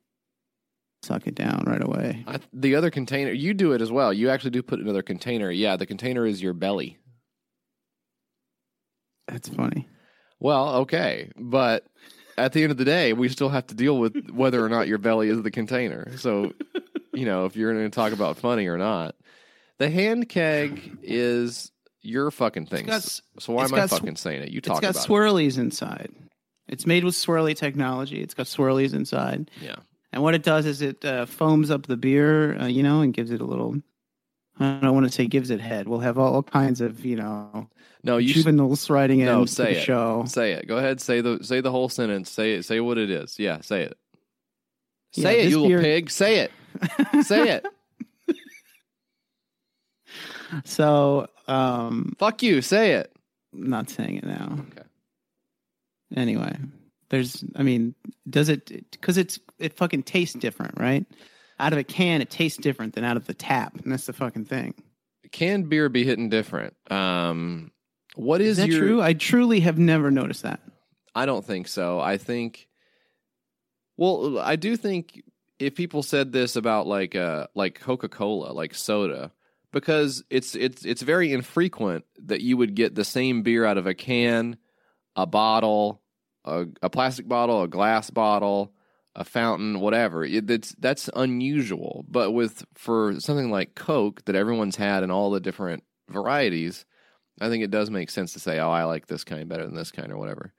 [1.04, 2.24] suck it down right away.
[2.28, 4.12] I, the other container, you do it as well.
[4.12, 5.52] You actually do put another container.
[5.52, 6.98] Yeah, the container is your belly.
[9.28, 9.88] That's funny.
[10.40, 11.86] Well, okay, but
[12.38, 14.88] at the end of the day, we still have to deal with whether or not
[14.88, 16.18] your belly is the container.
[16.18, 16.54] So,
[17.14, 19.16] you know, if you're going to talk about funny or not,
[19.78, 21.72] the hand keg is
[22.06, 22.88] your fucking things.
[22.88, 24.50] got so why am I got sw- fucking saying it?
[24.52, 26.12] You It's talk got about swirlies inside.
[26.68, 28.22] It's made with swirly technology.
[28.22, 29.52] It's got swirlies inside.
[29.62, 29.76] Yeah.
[30.12, 33.14] And what it does is it uh, foams up the beer, uh, you know, and
[33.14, 33.76] gives it a little.
[34.60, 35.88] I don't want to say gives it head.
[35.88, 37.70] We'll have all, kinds of, you know,
[38.04, 39.84] No, you juveniles writing in No, say the it.
[39.84, 40.24] show.
[40.28, 40.66] say it.
[40.68, 41.02] Go ahead.
[41.02, 42.32] Say the say the whole sentence.
[42.32, 42.64] Say it.
[42.64, 43.38] Say what it is.
[43.38, 43.60] Yeah.
[43.60, 43.98] Say it.
[45.14, 46.10] Yeah, Say it, this you little pig.
[46.10, 46.52] Say it.
[47.26, 47.66] Say it.
[50.64, 52.62] So, um, Fuck you.
[52.62, 53.12] Say it.
[53.54, 54.58] I'm not saying it now.
[54.72, 54.88] Okay.
[56.16, 56.56] Anyway,
[57.10, 57.96] there's, I mean,
[58.30, 61.06] does it, because it's, it fucking tastes different, right?
[61.60, 63.76] Out of a can, it tastes different than out of the tap.
[63.82, 64.74] And that's the fucking thing.
[65.32, 66.76] Can beer be hitting different?
[66.92, 67.72] Um,
[68.16, 68.80] what is, Is that your?
[68.80, 69.02] true?
[69.02, 70.62] I truly have never noticed that.
[71.14, 72.00] I don't think so.
[72.00, 72.68] I think.
[73.98, 75.22] Well, I do think
[75.60, 79.32] if people said this about like uh like Coca Cola, like soda,
[79.76, 83.86] because it's it's it's very infrequent that you would get the same beer out of
[83.86, 84.56] a can,
[85.18, 86.02] a bottle,
[86.46, 88.72] a, a plastic bottle, a glass bottle,
[89.16, 90.24] a fountain, whatever.
[90.24, 92.06] It, it's that's unusual.
[92.08, 96.86] But with for something like Coke that everyone's had in all the different varieties,
[97.42, 99.76] I think it does make sense to say, "Oh, I like this kind better than
[99.76, 100.54] this kind," or whatever.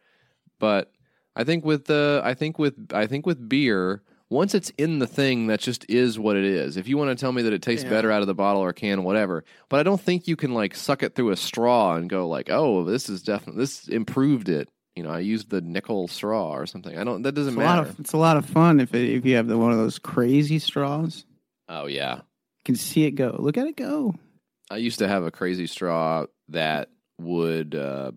[0.60, 0.92] But
[1.34, 5.06] I think with the I think with I think with beer, once it's in the
[5.06, 6.76] thing, that just is what it is.
[6.76, 7.90] If you want to tell me that it tastes Yeah.
[7.90, 9.44] better out of the bottle or can, whatever.
[9.68, 12.48] But I don't think you can like suck it through a straw and go like,
[12.50, 16.66] "Oh, this is definitely this improved it." You know, I used the nickel straw or
[16.66, 16.96] something.
[16.96, 17.22] I don't.
[17.22, 17.88] That doesn't It's a lot matter.
[17.90, 19.98] of, it's a lot of fun if it, if you have the, one of those
[19.98, 21.24] crazy straws.
[21.68, 23.36] oh yeah, You can see it go.
[23.38, 24.14] Look at it go.
[24.70, 26.88] I used to have a crazy straw that
[27.20, 28.12] would uh,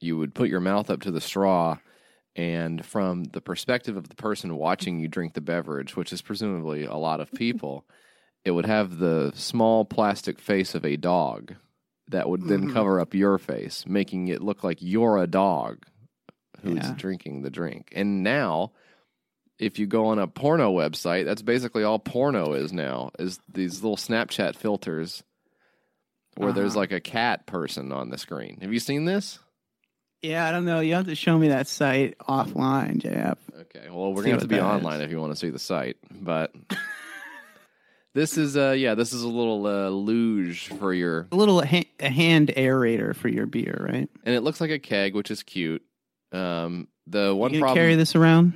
[0.00, 1.76] you would put your mouth up to the straw,
[2.36, 6.84] and from the perspective of the person watching you drink the beverage, which is presumably
[6.84, 7.84] a lot of people,
[8.44, 11.54] it would have the small plastic face of a dog
[12.08, 12.72] that would then Mhm.
[12.72, 15.84] cover up your face, making it look like you're a dog
[16.62, 16.94] who's Yeah.
[16.96, 17.92] drinking the drink.
[17.94, 18.72] And now
[19.58, 23.82] if you go on a porno website, that's basically all porno is now is these
[23.82, 25.22] little Snapchat filters
[26.36, 26.80] where there's Uh-huh.
[26.80, 28.58] like a cat person on the screen.
[28.62, 29.38] Have you seen this?
[30.22, 30.80] Yeah, I don't know.
[30.80, 33.36] You have to show me that site offline, JF.
[33.62, 35.06] Okay, well, we're See gonna have to be online is.
[35.06, 35.96] if you want to see the site.
[36.20, 36.54] But
[38.14, 41.88] this is, uh, yeah, this is a little uh, luge for your, A little ha-
[41.98, 44.08] a hand aerator for your beer, right?
[44.24, 45.82] and it looks like a keg, which is cute.
[46.30, 48.52] Um, the one you problem carry this around?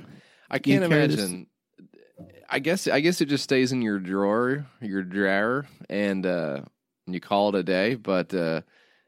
[0.49, 1.47] I can't carry this- imagine.
[2.49, 6.61] I guess I guess it just stays in your drawer, your drawer, and uh,
[7.05, 7.95] you call it a day.
[7.95, 8.61] But uh,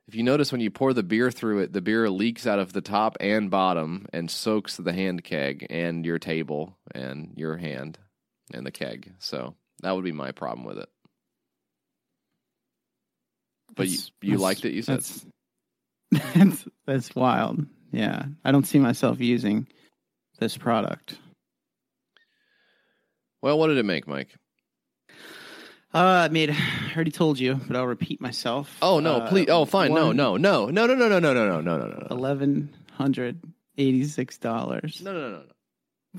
[0.09, 2.73] if you notice when you pour the beer through it, the beer leaks out of
[2.73, 7.99] the top and bottom and soaks the hand keg and your table and your hand
[8.51, 9.13] and the keg.
[9.19, 9.53] So
[9.83, 10.89] that would be my problem with it.
[13.75, 14.95] But you, you that's- liked it, you said.
[14.95, 15.25] That's,
[16.11, 17.63] that's that's wild.
[17.91, 19.67] Yeah, I don't see myself using
[20.39, 21.19] this product.
[23.43, 24.29] Well, what did it make, Mike?
[25.93, 26.51] Uh, I made.
[26.51, 28.77] I already told you, but I'll repeat myself.
[28.81, 29.47] Oh no, Uh, please!
[29.49, 29.93] Oh, fine.
[29.93, 33.39] No, no, no, no, no, no, no, no, no, no, no, no, no, Eleven hundred
[33.77, 35.01] eighty-six dollars.
[35.03, 35.43] no, no, no, no.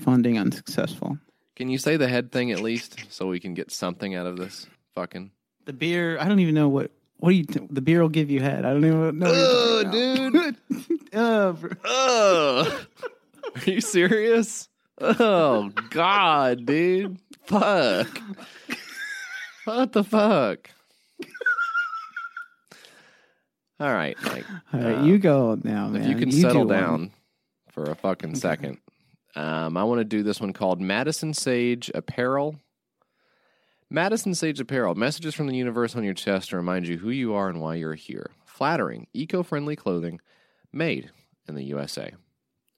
[0.02, 1.18] Funding unsuccessful.
[1.56, 4.36] Can you say the head thing at least, so we can get something out of
[4.36, 5.30] this fucking?
[5.66, 6.18] The beer.
[6.18, 6.90] I don't even know what.
[7.18, 7.44] What do you?
[7.44, 8.64] T- the beer will give you head.
[8.64, 9.26] I don't even know.
[9.26, 9.94] Ugh,
[11.12, 11.54] you're uh,
[11.84, 12.86] Ugh.
[13.56, 14.68] Are you serious?
[15.00, 17.18] Oh God, dude!
[17.44, 18.20] Fuck!
[19.64, 20.70] What the fuck?
[23.78, 24.44] All right, Mike.
[24.74, 26.02] All right, Uh, you go now, man.
[26.02, 26.76] If you can do settle one.
[26.76, 27.10] down
[27.70, 28.78] for a fucking second,
[29.34, 32.56] um, I want to do this one called Madison Sage Apparel.
[33.88, 37.32] Madison Sage Apparel messages from the universe on your chest to remind you who you
[37.34, 38.30] are and why you're here.
[38.44, 40.20] Flattering, eco friendly clothing
[40.72, 41.10] made
[41.48, 42.12] in the USA.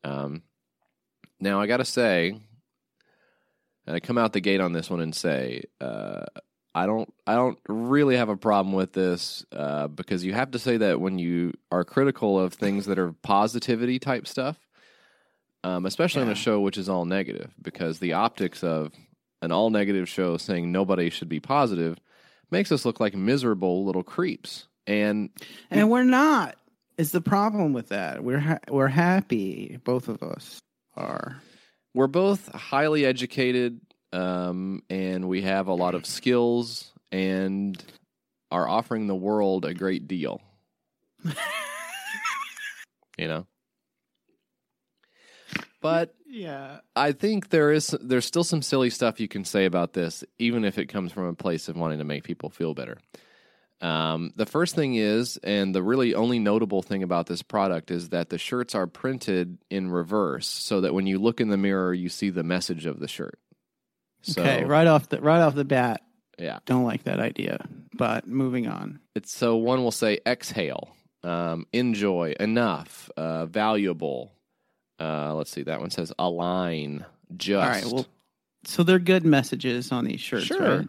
[0.04, 0.42] Um,
[1.40, 2.38] now, I got to say,
[3.86, 6.24] and I come out the gate on this one and say, uh,
[6.74, 10.58] I don't, I don't really have a problem with this uh, because you have to
[10.58, 14.58] say that when you are critical of things that are positivity type stuff,
[15.64, 18.92] um, especially on a show which is all negative, because the optics of
[19.42, 21.98] an all negative show saying nobody should be positive
[22.50, 24.66] makes us look like miserable little creeps.
[24.86, 25.30] And
[25.70, 26.56] and we're not.
[26.98, 28.22] Is the problem with that?
[28.24, 29.78] We're ha- we're happy.
[29.84, 30.58] Both of us
[30.96, 31.40] are.
[31.94, 33.80] we're both highly educated
[34.12, 37.82] um, and we have a lot of skills and
[38.50, 40.40] are offering the world a great deal.
[43.18, 43.46] you know?
[45.80, 46.80] But Yeah.
[46.94, 50.64] I think there is there's still some silly stuff you can say about this, even
[50.64, 52.98] if it comes from a place of wanting to make people feel better.
[53.80, 58.10] Um, the first thing is, and the really only notable thing about this product is
[58.10, 61.92] that the shirts are printed in reverse, so that when you look in the mirror,
[61.92, 63.40] you see the message of the shirt.
[64.22, 66.02] So, okay, right off the right off the bat,
[66.38, 67.64] Yeah, don't like that idea.
[67.94, 69.00] But moving on.
[69.14, 70.94] it's so one will say exhale,
[71.24, 74.32] um, enjoy, enough, uh, valuable.
[75.00, 77.04] Uh, let's see, that one says align,
[77.36, 77.62] just.
[77.64, 77.84] All right.
[77.84, 78.06] Well,
[78.64, 80.78] so they're good messages on these shirts, Sure.
[80.78, 80.88] right?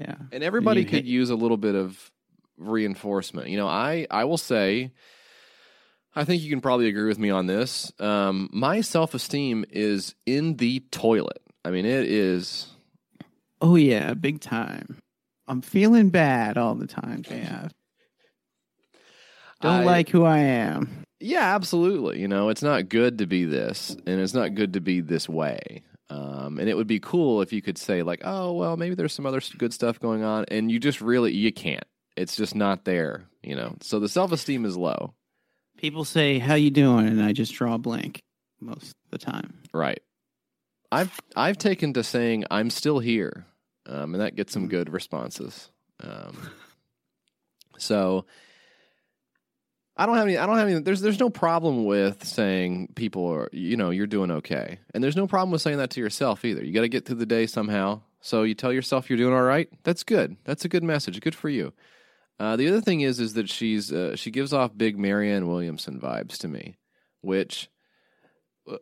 [0.00, 0.14] Yeah.
[0.30, 2.12] and everybody could hit- use a little bit of
[2.56, 3.48] reinforcement.
[3.48, 4.92] You know, I I will say,
[6.14, 7.92] I think you can probably agree with me on this.
[7.98, 11.42] Um, my self esteem is in the toilet.
[11.68, 12.66] I mean, it is.
[13.60, 14.96] Oh yeah, big time.
[15.46, 17.70] I'm feeling bad all the time, JF.
[19.60, 21.04] Don't I- like who I am.
[21.20, 22.20] Yeah, absolutely.
[22.20, 25.28] You know, it's not good to be this, and it's not good to be this
[25.28, 25.82] way.
[26.08, 29.12] Um, and it would be cool if you could say like, oh well, maybe there's
[29.12, 31.84] some other good stuff going on, and you just really you can't.
[32.16, 33.24] It's just not there.
[33.42, 35.12] You know, so the self esteem is low.
[35.76, 38.22] People say, "How you doing?" and I just draw a blank
[38.58, 39.58] most of the time.
[39.74, 40.00] Right.
[40.90, 43.46] I've I've taken to saying I'm still here,
[43.86, 45.70] um, and that gets some good responses.
[46.00, 46.50] Um,
[47.78, 48.24] so
[49.96, 50.38] I don't have any.
[50.38, 50.80] I don't have any.
[50.80, 55.16] There's there's no problem with saying people are you know you're doing okay, and there's
[55.16, 56.64] no problem with saying that to yourself either.
[56.64, 58.02] You got to get through the day somehow.
[58.20, 59.68] So you tell yourself you're doing all right.
[59.84, 60.36] That's good.
[60.44, 61.20] That's a good message.
[61.20, 61.72] Good for you.
[62.40, 66.00] Uh, the other thing is is that she's uh, she gives off big Marianne Williamson
[66.00, 66.78] vibes to me,
[67.20, 67.68] which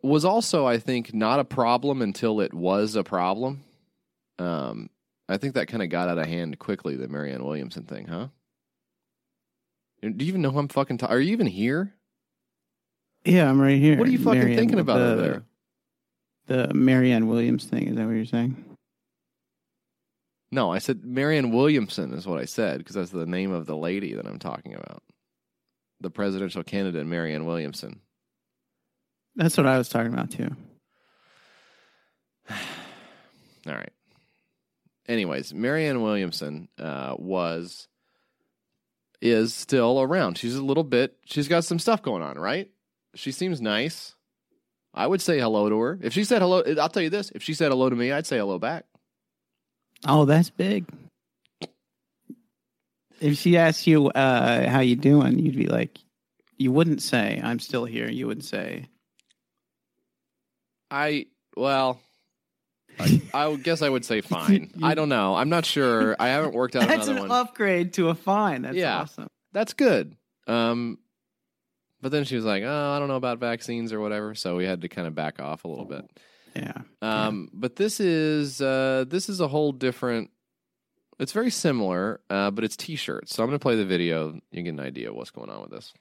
[0.03, 3.63] was also I think not a problem until it was a problem.
[4.39, 4.89] Um,
[5.29, 6.95] I think that kind of got out of hand quickly.
[6.95, 8.27] The Marianne Williamson thing, huh?
[10.01, 10.99] Do you even know who I'm fucking?
[10.99, 11.93] Ta- Are you even here?
[13.25, 13.97] Yeah, I'm right here.
[13.97, 15.43] What are you fucking Marianne, thinking about the, over there?
[16.67, 17.87] The Marianne Williams thing.
[17.89, 18.63] Is that what you're saying?
[20.51, 23.75] No, I said Marianne Williamson is what I said because that's the name of the
[23.75, 25.03] lady that I'm talking about.
[25.99, 28.01] The presidential candidate, Marianne Williamson.
[29.37, 30.49] That's what I was talking about too.
[32.49, 32.55] All
[33.73, 33.93] right.
[35.07, 37.87] Anyways, Marianne Williamson uh, was
[39.21, 40.37] is still around.
[40.37, 41.15] She's a little bit.
[41.25, 42.69] She's got some stuff going on, right?
[43.15, 44.15] She seems nice.
[44.93, 45.99] I would say hello to her.
[46.01, 48.25] If she said hello, I'll tell you this: if she said hello to me, I'd
[48.25, 48.85] say hello back.
[50.05, 50.85] Oh, that's big.
[53.19, 55.97] If she asked you uh, how you doing, you'd be like,
[56.57, 58.09] you wouldn't say I'm still here.
[58.09, 58.85] You would say,
[60.91, 61.99] I well,
[62.99, 64.71] I, I guess I would say fine.
[64.83, 65.35] I don't know.
[65.35, 66.15] I'm not sure.
[66.19, 67.39] I haven't worked out "That's another an one.
[67.41, 68.99] upgrade to a fine." That's Yeah.
[69.01, 69.27] awesome.
[69.53, 70.15] That's good.
[70.47, 70.99] Um,
[72.01, 74.65] but then she was like, "Oh, I don't know about vaccines or whatever," so we
[74.65, 76.05] had to kind of back off a little bit.
[76.55, 76.73] Yeah.
[77.01, 80.29] Um, but this is uh, this is a whole different.
[81.19, 83.35] It's very similar, uh, but it's t-shirts.
[83.35, 84.39] So I'm going to play the video.
[84.51, 85.91] You get an idea of what's going on with this.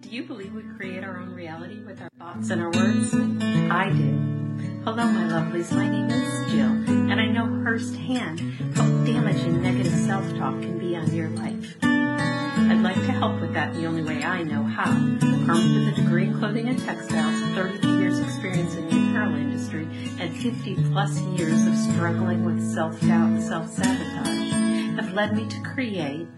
[0.00, 3.14] Do you believe we create our own reality with our thoughts and our words?
[3.14, 4.82] I do.
[4.84, 5.72] Hello, my lovelies.
[5.72, 8.40] My name is Jill, and I know firsthand
[8.76, 11.76] how damaging negative self-talk can be on your life.
[11.82, 14.90] I'd like to help with that the only way I know how.
[14.90, 19.88] Armed with a degree in clothing and textiles, 32 years experience in the apparel industry,
[20.20, 26.28] and 50 plus years of struggling with self-doubt and self-sabotage have led me to create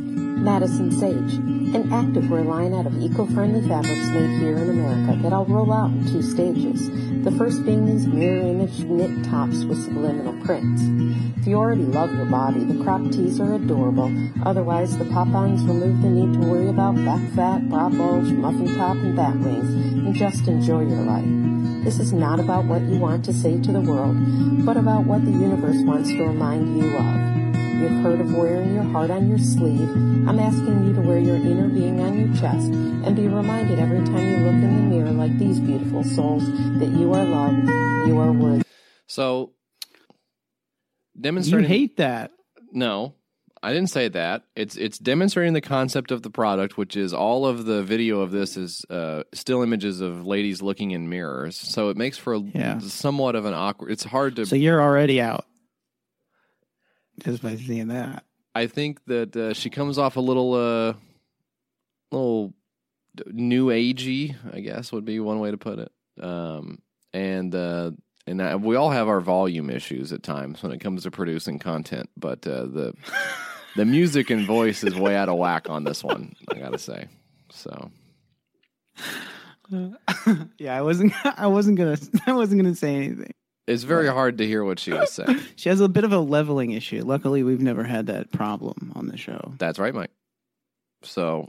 [0.00, 1.34] Madison Sage,
[1.74, 5.90] an activewear line out of eco-friendly fabrics made here in America that I'll roll out
[5.90, 6.88] in two stages.
[7.24, 10.82] The first being these mirror image knit tops with subliminal prints.
[11.38, 14.10] If you already love your body, the crop tees are adorable.
[14.44, 18.96] Otherwise, the pop-ons remove the need to worry about back fat, bra bulge, muffin top,
[18.96, 21.84] and bat wings, and just enjoy your life.
[21.84, 24.16] This is not about what you want to say to the world,
[24.64, 27.29] but about what the universe wants to remind you of.
[27.80, 29.88] You've heard of wearing your heart on your sleeve.
[30.28, 34.04] I'm asking you to wear your inner being on your chest and be reminded every
[34.04, 36.44] time you look in the mirror like these beautiful souls
[36.78, 37.66] that you are loved,
[38.06, 38.62] you are worthy.
[39.06, 39.52] So
[41.14, 41.68] You demonstrating.
[41.68, 42.32] hate that.
[42.72, 43.14] No,
[43.62, 44.44] I didn't say that.
[44.54, 48.30] It's it's demonstrating the concept of the product, which is all of the video of
[48.30, 51.56] this is uh, still images of ladies looking in mirrors.
[51.56, 52.78] So it makes for a, Yeah.
[52.80, 53.90] somewhat of an awkward.
[53.90, 54.46] It's hard to.
[54.46, 55.46] So you're already out
[57.24, 58.24] just by seeing that.
[58.54, 60.94] I think that uh, she comes off a little, uh,
[62.10, 62.52] little
[63.26, 64.34] new agey.
[64.52, 65.92] I guess would be one way to put it.
[66.20, 66.80] Um,
[67.12, 67.92] and uh,
[68.26, 71.58] and I, we all have our volume issues at times when it comes to producing
[71.58, 72.94] content, but uh, the
[73.76, 76.34] the music and voice is way out of whack on this one.
[76.50, 77.06] I gotta say.
[77.50, 77.90] So
[80.58, 81.12] yeah, I wasn't.
[81.24, 81.98] I wasn't gonna.
[82.26, 83.32] I wasn't gonna say anything.
[83.70, 85.40] It's very hard to hear what she was saying.
[85.56, 87.02] She has a bit of a leveling issue.
[87.04, 89.54] Luckily, we've never had that problem on the show.
[89.58, 90.10] That's right, Mike.
[91.02, 91.48] So,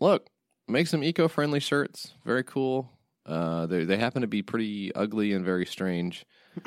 [0.00, 0.26] look,
[0.68, 2.12] make some eco-friendly shirts.
[2.24, 2.90] Very cool.
[3.24, 6.24] Uh, they they happen to be pretty ugly and very strange.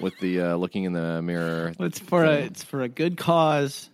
[0.00, 1.72] with the uh, looking in the mirror.
[1.80, 3.90] It's for a it's for a good cause,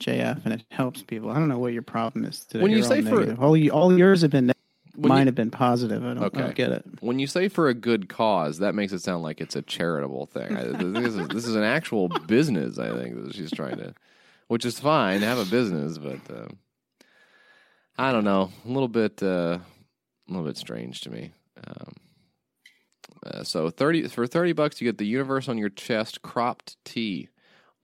[0.00, 1.30] JF, and it helps people.
[1.30, 2.62] I don't know what your problem is today.
[2.62, 3.40] When you You're say all for- negative.
[3.42, 4.52] all you, all yours have been,
[4.96, 6.02] mine you- have been positive.
[6.04, 6.40] I don't, I Okay.
[6.40, 6.84] don't get it.
[7.00, 10.26] When you say for a good cause, that makes it sound like it's a charitable
[10.26, 10.56] thing.
[10.56, 12.78] I, this, is, this is an actual business.
[12.78, 13.94] I think that she's trying to,
[14.48, 15.20] which is fine.
[15.22, 16.46] Have a business, but uh,
[17.98, 18.50] I don't know.
[18.64, 19.60] A little bit, uh, a
[20.28, 21.32] little bit strange to me.
[21.66, 21.92] Um,
[23.26, 27.28] uh, so thirty for thirty bucks, you get the universe on your chest cropped tee.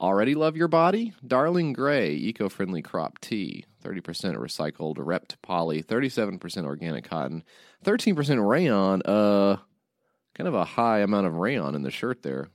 [0.01, 1.13] Already love your body?
[1.27, 3.67] Darling Gray, eco friendly crop tee.
[3.85, 4.03] 30%
[4.37, 7.45] recycled rept poly, 37% organic cotton,
[7.85, 9.03] 13% rayon.
[9.03, 9.57] Uh,
[10.35, 12.49] kind of a high amount of rayon in the shirt there.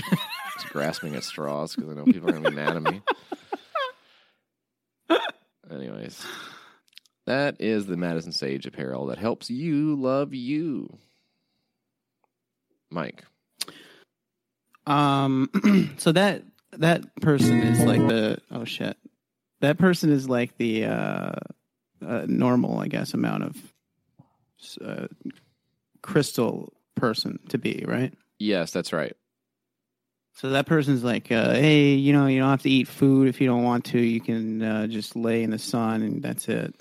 [0.00, 3.02] Just grasping at straws because I know people are going to be mad at me.
[5.70, 6.24] Anyways,
[7.26, 10.98] that is the Madison Sage apparel that helps you love you.
[12.90, 13.24] Mike.
[14.86, 18.96] Um, so that that person is like the oh shit,
[19.60, 21.32] that person is like the uh,
[22.06, 23.72] uh normal, I guess, amount of
[24.84, 25.06] uh,
[26.02, 28.14] crystal person to be, right?
[28.38, 29.16] Yes, that's right.
[30.36, 33.40] So that person's like, uh, hey, you know, you don't have to eat food if
[33.40, 34.00] you don't want to.
[34.00, 36.74] You can uh, just lay in the sun, and that's it.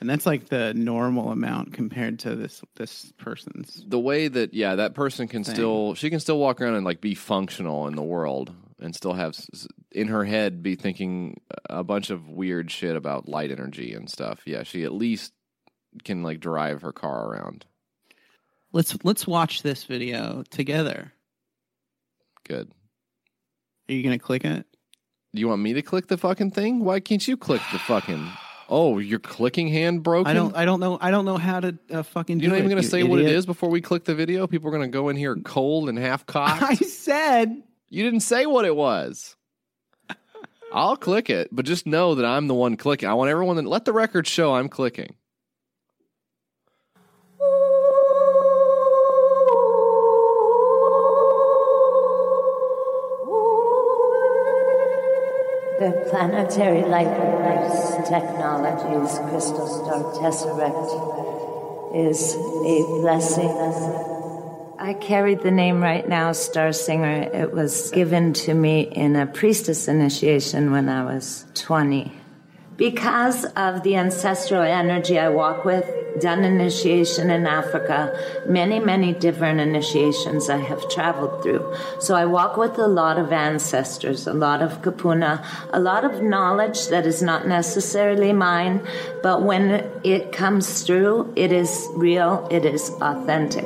[0.00, 3.82] And that's like the normal amount compared to this this person's.
[3.86, 5.54] the way that yeah that person can Thing.
[5.54, 9.14] still she can still walk around and like be functional in the world and still
[9.14, 11.40] have s- s- in her head be thinking
[11.70, 15.32] a bunch of weird shit about light energy and stuff yeah she at least
[16.04, 17.64] can like drive her car around
[18.72, 21.12] Let's let's watch this video together.
[22.46, 22.70] good
[23.88, 24.66] Are you gonna click it?
[25.34, 28.28] do you want me to click the fucking thing why can't you click the fucking
[28.68, 30.56] oh your clicking hand broken I don't.
[30.56, 30.98] I don't know.
[31.00, 32.38] I don't know how to uh, fucking.
[32.38, 34.46] Do you're not even going to say what it is before we click the video
[34.46, 37.62] people are going to go in here cold and half cocked I said.
[37.88, 39.36] You didn't say what it was.
[40.72, 43.08] I'll click it, but just know that I'm the one clicking.
[43.08, 45.14] I want everyone to let the record show I'm clicking.
[55.78, 57.06] The planetary light
[58.08, 60.88] Technologies Crystal Star Tesseract
[61.94, 63.50] is a blessing.
[64.78, 67.28] I carried the name right now, Star Singer.
[67.30, 72.10] It was given to me in a priestess initiation when I was 20.
[72.76, 78.12] Because of the ancestral energy I walk with, done initiation in Africa,
[78.46, 81.74] many, many different initiations I have traveled through.
[82.00, 86.22] So I walk with a lot of ancestors, a lot of kupuna, a lot of
[86.22, 88.86] knowledge that is not necessarily mine,
[89.22, 93.64] but when it comes through, it is real, it is authentic.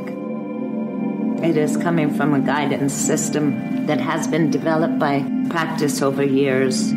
[1.43, 6.93] It is coming from a guidance system that has been developed by practice over years.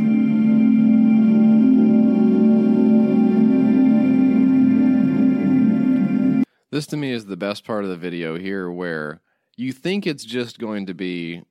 [6.73, 9.21] This to me is the best part of the video here where
[9.55, 11.43] you think it's just going to be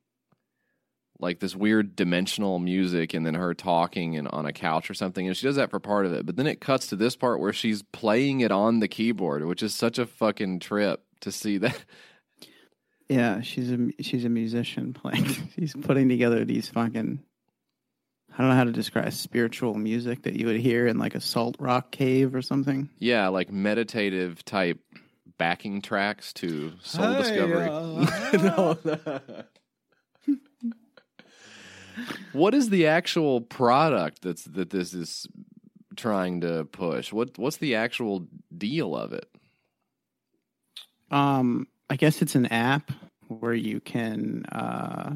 [1.19, 5.25] like this weird dimensional music and then her talking and on a couch or something
[5.25, 7.39] and she does that for part of it but then it cuts to this part
[7.39, 11.57] where she's playing it on the keyboard which is such a fucking trip to see
[11.57, 11.77] that
[13.09, 15.25] Yeah, she's a she's a musician playing.
[15.55, 17.19] she's putting together these fucking.
[18.33, 21.21] I don't know how to describe spiritual music that you would hear in like a
[21.21, 22.89] salt rock cave or something.
[22.97, 24.79] Yeah, like meditative type
[25.37, 27.67] backing tracks to Soul Discovery.
[28.39, 28.77] no.
[32.33, 35.27] what is the actual product that's that this is
[35.95, 37.13] trying to push?
[37.13, 39.29] What what's the actual deal of it?
[41.11, 42.91] Um, I guess it's an app
[43.27, 45.13] where you can uh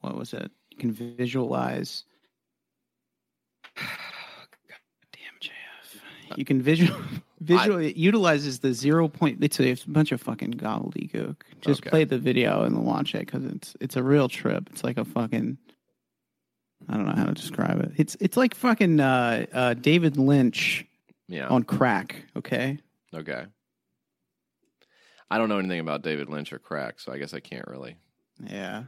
[0.00, 0.50] what was it?
[0.70, 2.04] You can visualize
[3.76, 6.36] Damn JF.
[6.36, 6.98] You can visual
[7.44, 11.36] visual it utilizes the zero point it's a, it's a bunch of fucking gobbledygook.
[11.60, 11.90] Just Okay.
[11.90, 14.68] play the video and watch it cuz it's it's a real trip.
[14.70, 15.58] It's like a fucking
[16.88, 17.92] I don't know how to describe it.
[17.96, 20.84] It's it's like fucking uh uh David Lynch
[21.28, 21.48] Yeah.
[21.48, 22.78] on crack, okay?
[23.14, 23.44] Okay.
[25.30, 27.96] I don't know anything about David Lynch or crack, so I guess I can't really.
[28.44, 28.84] Yeah.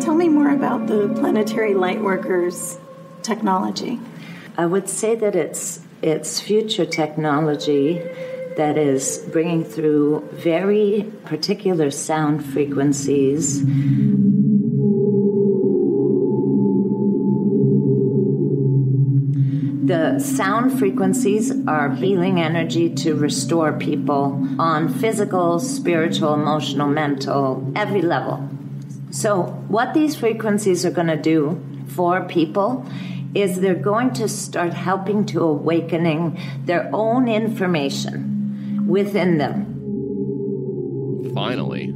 [0.00, 2.78] Tell me more about the Planetary Lightworkers
[3.22, 3.98] technology.
[4.58, 8.02] I would say that it's it's future technology
[8.56, 13.64] that is bringing through very particular sound frequencies.
[19.86, 28.02] The sound frequencies are healing energy to restore people on physical, spiritual, emotional, mental, every
[28.02, 28.48] level.
[29.10, 32.84] So, what these frequencies are going to do for people
[33.36, 39.72] is they're going to start helping to awakening their own information within them.
[41.34, 41.92] Finally.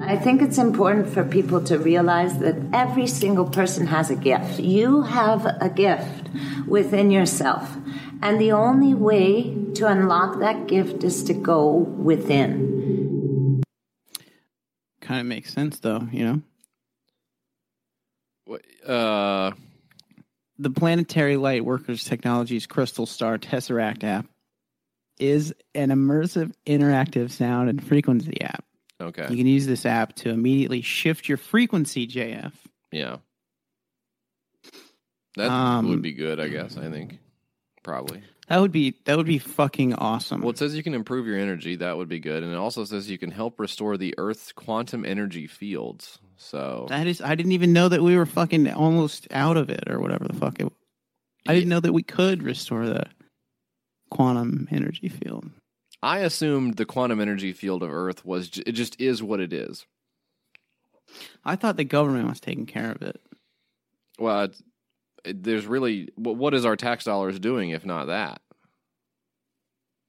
[0.00, 4.60] I think it's important for people to realize that every single person has a gift.
[4.60, 6.28] You have a gift
[6.66, 7.76] within yourself.
[8.22, 13.62] And the only way to unlock that gift is to go within.
[15.00, 16.42] Kind of makes sense, though, you know?
[18.44, 19.52] What- Uh,
[20.58, 24.26] The Planetary Light Workers Technologies Crystal Star Tesseract app
[25.18, 28.64] is an immersive, interactive sound and frequency app.
[29.00, 29.26] okay.
[29.30, 32.52] You can use this app to immediately shift your frequency, JF.
[32.92, 33.16] Yeah.
[35.36, 36.76] That Um, would be good, I guess.
[36.76, 37.18] I think.
[37.82, 38.22] Probably.
[38.48, 40.42] That would be that would be fucking awesome.
[40.42, 41.76] Well, it says you can improve your energy.
[41.76, 42.42] That would be good.
[42.42, 46.18] And it also says you can help restore the Earth's quantum energy fields.
[46.36, 49.84] So, that is, I didn't even know that we were fucking almost out of it
[49.88, 50.70] or whatever the fuck it.
[51.46, 53.04] I didn't know that we could restore the
[54.10, 55.48] quantum energy field.
[56.02, 59.86] I assumed the quantum energy field of Earth was it just is what it is.
[61.44, 63.20] I thought the government was taking care of it.
[64.18, 64.48] Well,
[65.24, 68.40] there's really, what, is our tax dollars doing if not that?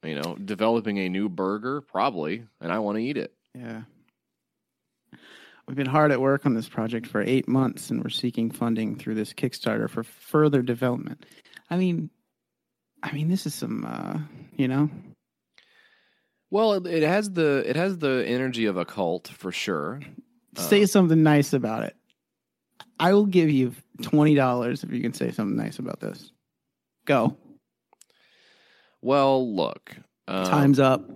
[0.04, 1.82] You know, developing a new burger?
[1.82, 2.46] Probably.
[2.62, 3.34] And I want to eat it.
[3.54, 3.82] Yeah.
[5.68, 8.96] We've been hard at work on this project for eight months, and we're seeking funding
[8.98, 11.26] through this Kickstarter for further development.
[11.72, 12.12] I mean,
[13.02, 14.20] I mean, this is some, uh,
[14.56, 14.90] you know,
[16.52, 20.02] Well, it, it has the it has the energy of a cult for sure.
[20.56, 21.96] say something nice about it.
[23.00, 26.32] I will give you twenty dollars if you can say something nice about this.
[27.06, 27.38] Go.
[29.02, 29.96] Well, look,
[30.28, 31.08] um, Time's up.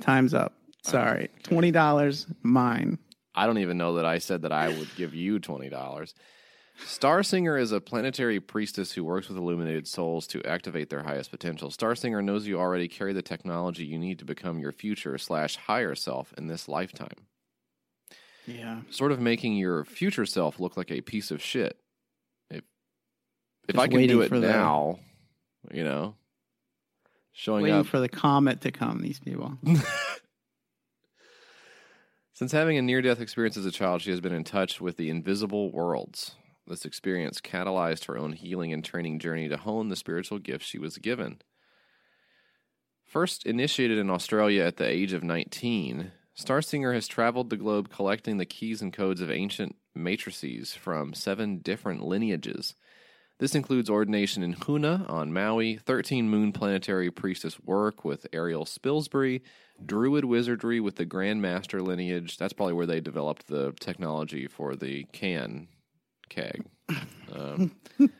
[0.00, 0.54] Time's up.
[0.82, 2.98] Sorry, twenty dollars, mine.
[3.34, 6.14] I don't even know that I said that I would give you twenty dollars.
[6.84, 11.70] Starsinger is a planetary priestess who works with illuminated souls to activate their highest potential.
[11.70, 15.94] Starsinger knows you already carry the technology you need to become your future slash higher
[15.94, 17.16] self in this lifetime.
[18.46, 18.80] Yeah.
[18.90, 21.78] Sort of making your future self look like a piece of shit.
[22.50, 22.64] If
[23.68, 25.00] if I can do it for the- now,
[25.72, 26.14] you know,
[27.32, 29.00] showing Waiting up for the comet to come.
[29.00, 29.58] These people.
[32.32, 34.98] Since having a near death experience as a child, she has been in touch with
[34.98, 36.36] the invisible worlds.
[36.66, 40.78] This experience catalyzed her own healing and training journey to hone the spiritual gifts she
[40.78, 41.40] was given.
[43.04, 48.36] First initiated in Australia at the age of 19, Starsinger has traveled the globe collecting
[48.36, 52.74] the keys and codes of ancient matrices from seven different lineages.
[53.38, 59.42] This includes ordination in Huna on Maui, 13 moon planetary priestess work with Ariel Spilsbury,
[59.84, 62.38] druid wizardry with the Grand Master lineage.
[62.38, 65.68] That's probably where they developed the technology for the can
[66.28, 66.64] keg.
[67.34, 67.76] Um,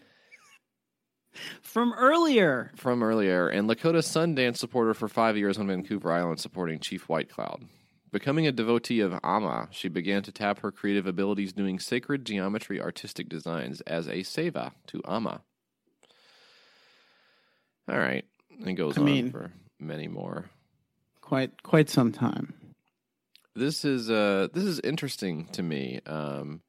[1.61, 2.73] From earlier.
[2.77, 7.29] from earlier, and Lakota Sundance supporter for five years on Vancouver Island, supporting Chief White
[7.29, 7.65] Cloud.
[8.17, 12.81] Becoming a devotee of Amma, she began to tap her creative abilities doing sacred geometry
[12.81, 15.43] artistic designs as a seva to Amma.
[17.87, 18.25] All right.
[18.59, 20.47] And it goes I on mean- for many more.
[21.21, 22.55] Quite quite some time.
[23.55, 26.01] This is uh this is interesting to me.
[26.07, 26.63] Um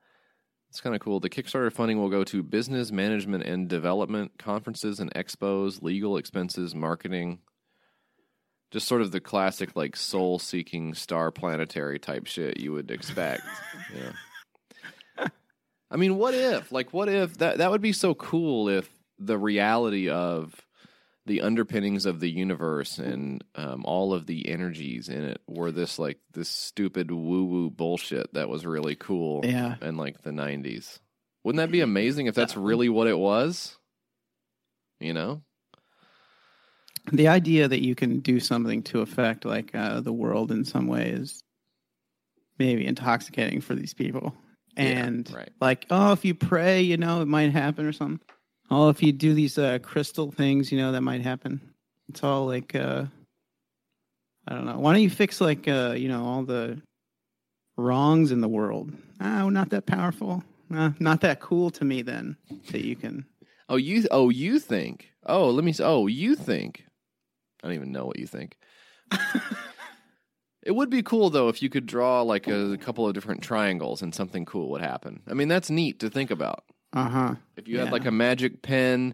[0.69, 1.21] it's kind of cool.
[1.21, 6.75] The Kickstarter funding will go to business management and development, conferences and expos, legal expenses,
[6.75, 7.39] marketing.
[8.71, 13.43] Just sort of the classic like soul seeking star planetary type shit you would expect.
[13.95, 15.27] yeah.
[15.89, 16.71] I mean, what if?
[16.71, 18.89] Like what if that that would be so cool if
[19.19, 20.53] the reality of
[21.25, 25.97] the underpinnings of the universe and um, all of the energies in it were this
[25.99, 29.75] like this stupid woo woo bullshit that was really cool Yeah.
[29.81, 30.99] in like the 90s.
[31.43, 33.77] Wouldn't that be amazing if that's really what it was?
[34.99, 35.41] You know?
[37.11, 40.87] The idea that you can do something to affect like uh, the world in some
[40.87, 41.41] way is
[42.59, 44.35] maybe intoxicating for these people.
[44.75, 45.49] Yeah, And right.
[45.61, 48.19] like, oh, if you pray, you know, it might happen or something.
[48.69, 51.61] Oh, if you do these uh, crystal things, you know, that might happen.
[52.09, 53.05] It's all like, uh,
[54.47, 54.79] I don't know.
[54.79, 56.81] Why don't you fix like, uh, you know, all the
[57.77, 58.91] wrongs in the world?
[59.21, 60.43] Oh, not that powerful.
[60.73, 62.01] Uh, not that cool to me.
[62.01, 62.35] Then
[62.71, 63.25] that you can.
[63.69, 65.11] Oh, you oh, you think.
[65.25, 66.85] Oh, let me Oh, you think
[67.63, 68.57] I don't even know what you think.
[70.63, 73.41] it would be cool though if you could draw like a, a couple of different
[73.41, 75.21] triangles and something cool would happen.
[75.27, 76.63] I mean, that's neat to think about.
[76.93, 77.35] Uh huh.
[77.55, 79.13] If you had like a magic pen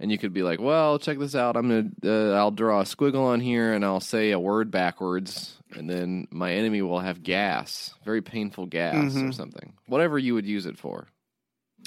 [0.00, 1.56] and you could be like, well, check this out.
[1.56, 5.56] I'm to, uh, I'll draw a squiggle on here and I'll say a word backwards
[5.74, 9.34] and then my enemy will have gas, very painful gas or Mhm.
[9.34, 9.74] something.
[9.86, 11.06] Whatever you would use it for.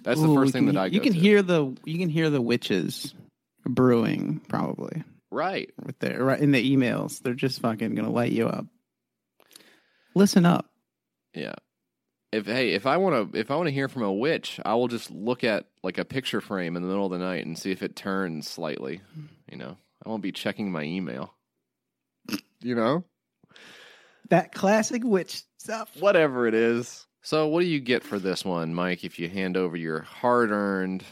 [0.03, 1.20] That's the first thing can- that I You can to.
[1.20, 3.14] hear the you can hear the witches
[3.66, 5.03] brewing probably
[5.36, 5.70] Right.
[5.84, 7.22] with their right in the emails.
[7.22, 8.66] They're just fucking gonna light you up.
[10.16, 10.70] Listen up.
[11.34, 11.56] Yeah.
[12.32, 14.76] If hey, if I want to if I want to hear from a witch, I
[14.76, 17.57] will just look at like a picture frame in the middle of the night and
[17.57, 19.02] see if it turns slightly.
[19.52, 21.34] You know, I won't be checking my email.
[22.62, 23.03] You know,
[24.30, 25.91] That classic witch stuff.
[25.99, 27.06] whatever it is.
[27.22, 29.03] So, what do you get for this one, Mike?
[29.03, 31.03] If you hand over your hard-earned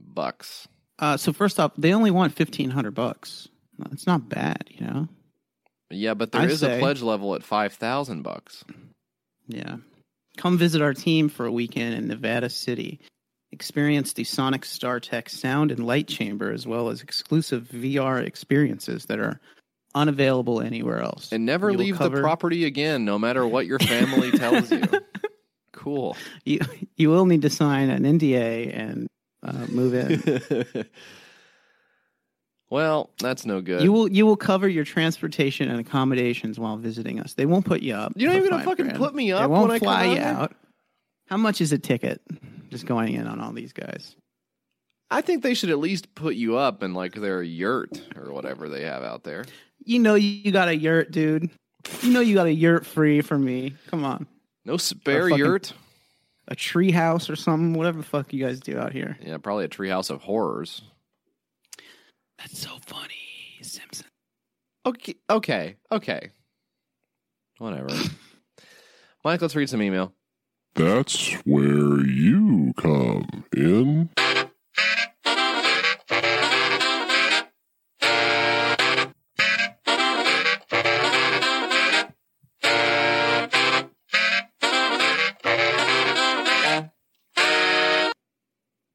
[0.00, 0.68] bucks,
[0.98, 3.48] Uh, so first off, they only want fifteen hundred bucks.
[3.92, 5.08] It's not bad, you know.
[5.90, 8.64] yeah, but there I is a pledge level at five thousand bucks.
[9.48, 9.76] Yeah.
[10.38, 13.00] Come visit our team for a weekend in Nevada City.
[13.50, 19.04] Experience the Sonic Star Tech sound and light chamber, as well as exclusive VR experiences
[19.06, 19.40] that are
[19.94, 21.30] unavailable anywhere else.
[21.32, 24.82] And never You leave cover- the property again, no matter what your family tells you.
[25.74, 26.16] Cool.
[26.46, 26.60] You
[26.96, 29.06] you will need to sign an NDA and
[29.42, 30.86] uh, move in.
[32.72, 33.82] well, that's no good.
[33.82, 37.34] you will you will cover your transportation and accommodations while visiting us.
[37.34, 38.14] They won't put you up.
[38.16, 38.98] You're not even gonna fucking grand.
[38.98, 40.52] put me They up won't when I come fly out you out.
[41.28, 42.22] How much is a ticket?
[42.70, 44.16] Just going in on all these guys.
[45.10, 48.70] I think they should at least put you up in like their yurt or whatever
[48.70, 49.44] they have out there.
[49.84, 51.50] You know you got a yurt, dude.
[52.00, 53.74] You know you got a yurt free for me.
[53.88, 54.26] Come on.
[54.64, 55.72] No spare fucking- yurt.
[56.48, 59.16] A tree house or something, whatever the fuck you guys do out here.
[59.22, 60.82] Yeah, probably a treehouse of horrors.
[62.42, 63.14] That's so funny,
[63.60, 64.06] Simpson.
[64.84, 66.30] Okay, okay, okay.
[67.58, 67.86] Whatever.
[69.24, 70.12] Mike, let's read some email.
[70.74, 74.10] That's where you come in.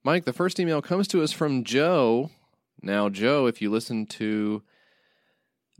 [0.04, 2.30] Mike, the first email comes to us from Joe.
[2.82, 4.64] Now, Joe, if you listen to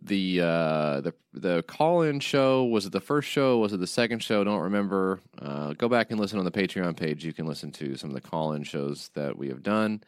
[0.02, 3.58] the uh, the the call in show, was it the first show?
[3.58, 4.44] Was it the second show?
[4.44, 5.20] Don't remember.
[5.40, 7.26] Uh, go back and listen on the Patreon page.
[7.26, 10.04] You can listen to some of the call in shows that we have done.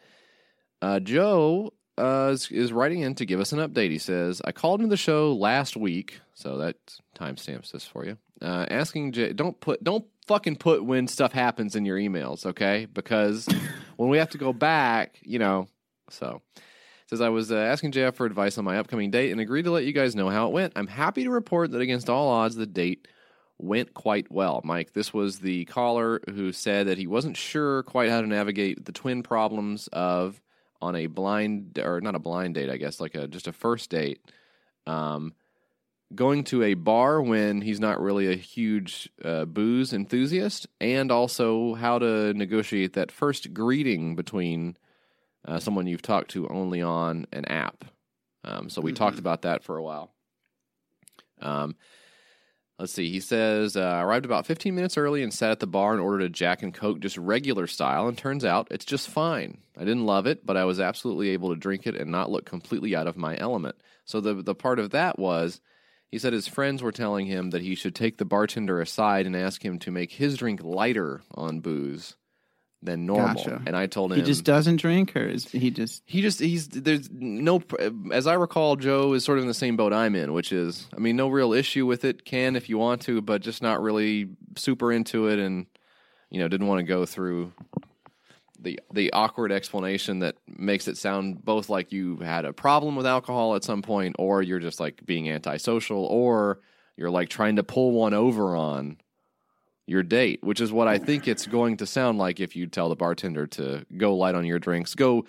[0.82, 3.90] Uh, Joe uh, is, is writing in to give us an update.
[3.90, 6.76] He says, "I called into the show last week, so that
[7.16, 8.18] timestamps this for you.
[8.42, 12.86] Uh, asking Jay, don't put don't fucking put when stuff happens in your emails, okay?
[12.86, 13.48] Because
[13.98, 15.68] when we have to go back, you know,
[16.10, 16.42] so."
[17.10, 19.72] Says I was uh, asking JF for advice on my upcoming date and agreed to
[19.72, 20.74] let you guys know how it went.
[20.76, 23.08] I'm happy to report that against all odds, the date
[23.58, 24.62] went quite well.
[24.64, 28.86] Mike, this was the caller who said that he wasn't sure quite how to navigate
[28.86, 30.40] the twin problems of
[30.84, 33.90] on a blind or not a blind date, I guess, like a just a first
[33.90, 34.22] date.
[34.86, 35.34] Um,
[36.14, 41.74] going to a bar when he's not really a huge uh, booze enthusiast, and also
[41.74, 44.78] how to negotiate that first greeting between
[45.46, 47.86] uh, someone you've talked to only on an app.
[48.44, 50.14] Um, so we talked about that for a while.
[51.42, 51.76] Um,
[52.78, 53.10] let's see.
[53.10, 56.02] He says, uh, I arrived about 15 minutes early and sat at the bar and
[56.02, 59.60] ordered a Jack and Coke just regular style, and turns out it's just fine.
[59.78, 62.46] I didn't love it, but I was absolutely able to drink it and not look
[62.46, 63.76] completely out of my element.
[64.06, 65.62] So the the part of that was
[66.10, 69.36] he said his friends were telling him that he should take the bartender aside and
[69.36, 72.16] ask him to make his drink lighter on booze
[72.82, 73.36] than normal.
[73.36, 73.62] Gotcha.
[73.66, 76.04] And I told him He just doesn't drink, or is he just?
[76.06, 77.62] he just he's there's no
[78.12, 80.88] as I recall Joe is sort of in the same boat I'm in, which is
[80.96, 82.26] I mean no real issue with it.
[82.26, 85.66] Can if you want to, but just not really super into it, and
[86.30, 87.52] you know didn't want to go through
[88.62, 93.06] the the awkward explanation that makes it sound both like you had a problem with
[93.06, 96.60] alcohol at some point, or you're just like being antisocial, or
[96.96, 98.98] you're like trying to pull one over on
[99.90, 102.90] your date, which is what I think it's going to sound like if you tell
[102.90, 105.26] the bartender to go light on your drinks, go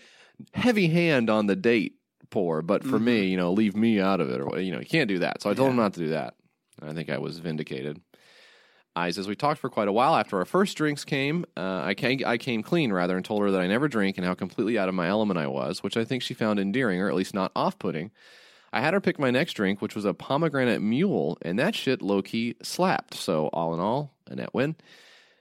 [0.52, 1.96] heavy hand on the date
[2.30, 4.86] pour, but for me, you know, leave me out of it, or you know, you
[4.86, 5.42] can't do that.
[5.42, 6.34] So I told him not to do that.
[6.80, 8.00] I think I was vindicated.
[9.04, 10.14] He says we talked for quite a while.
[10.14, 13.50] After our first drinks came, uh, I came I came clean rather and told her
[13.50, 16.04] that I never drink and how completely out of my element I was, which I
[16.04, 18.10] think she found endearing or at least not off putting.
[18.72, 22.02] I had her pick my next drink, which was a pomegranate mule, and that shit
[22.02, 23.14] low key slapped.
[23.14, 24.76] So all in all, a net win.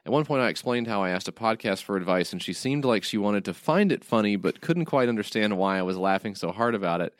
[0.06, 2.86] At one point, I explained how I asked a podcast for advice, and she seemed
[2.86, 6.34] like she wanted to find it funny, but couldn't quite understand why I was laughing
[6.36, 7.14] so hard about it.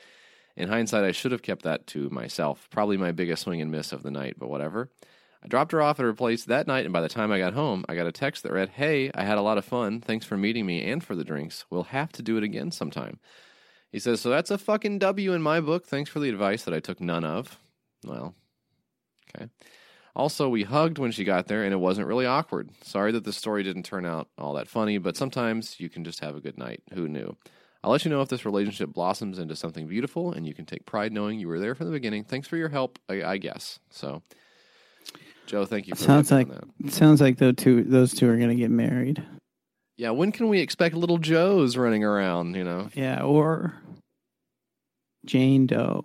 [0.56, 2.68] In hindsight, I should have kept that to myself.
[2.72, 4.90] Probably my biggest swing and miss of the night, but whatever.
[5.44, 7.54] I dropped her off at her place that night, and by the time I got
[7.54, 10.02] home, I got a text that read, Hey, I had a lot of fun.
[10.02, 11.66] Thanks for meeting me and for the drinks.
[11.70, 13.20] We'll have to do it again sometime.
[13.92, 15.86] He says, So that's a fucking W in my book.
[15.86, 17.60] Thanks for the advice that I took none of.
[18.06, 18.36] Well,
[19.36, 19.50] okay.
[20.16, 22.72] Also, we hugged when she got there, and it wasn't really awkward.
[22.84, 26.20] Sorry that the story didn't turn out all that funny, but sometimes you can just
[26.20, 26.82] have a good night.
[26.94, 27.38] Who knew?
[27.84, 30.86] I'll let you know if this relationship blossoms into something beautiful, and you can take
[30.86, 32.26] pride knowing you were there from the beginning.
[32.26, 33.80] Thanks for your help, I, I guess.
[33.90, 34.22] So,
[35.46, 36.92] Joe, thank you for Sounds like that.
[36.92, 39.24] sounds like those two those two are gonna get married.
[40.00, 42.56] Yeah, when can we expect little Joes running around?
[42.56, 43.74] You know, Yeah, or
[45.26, 46.04] Jane Doe.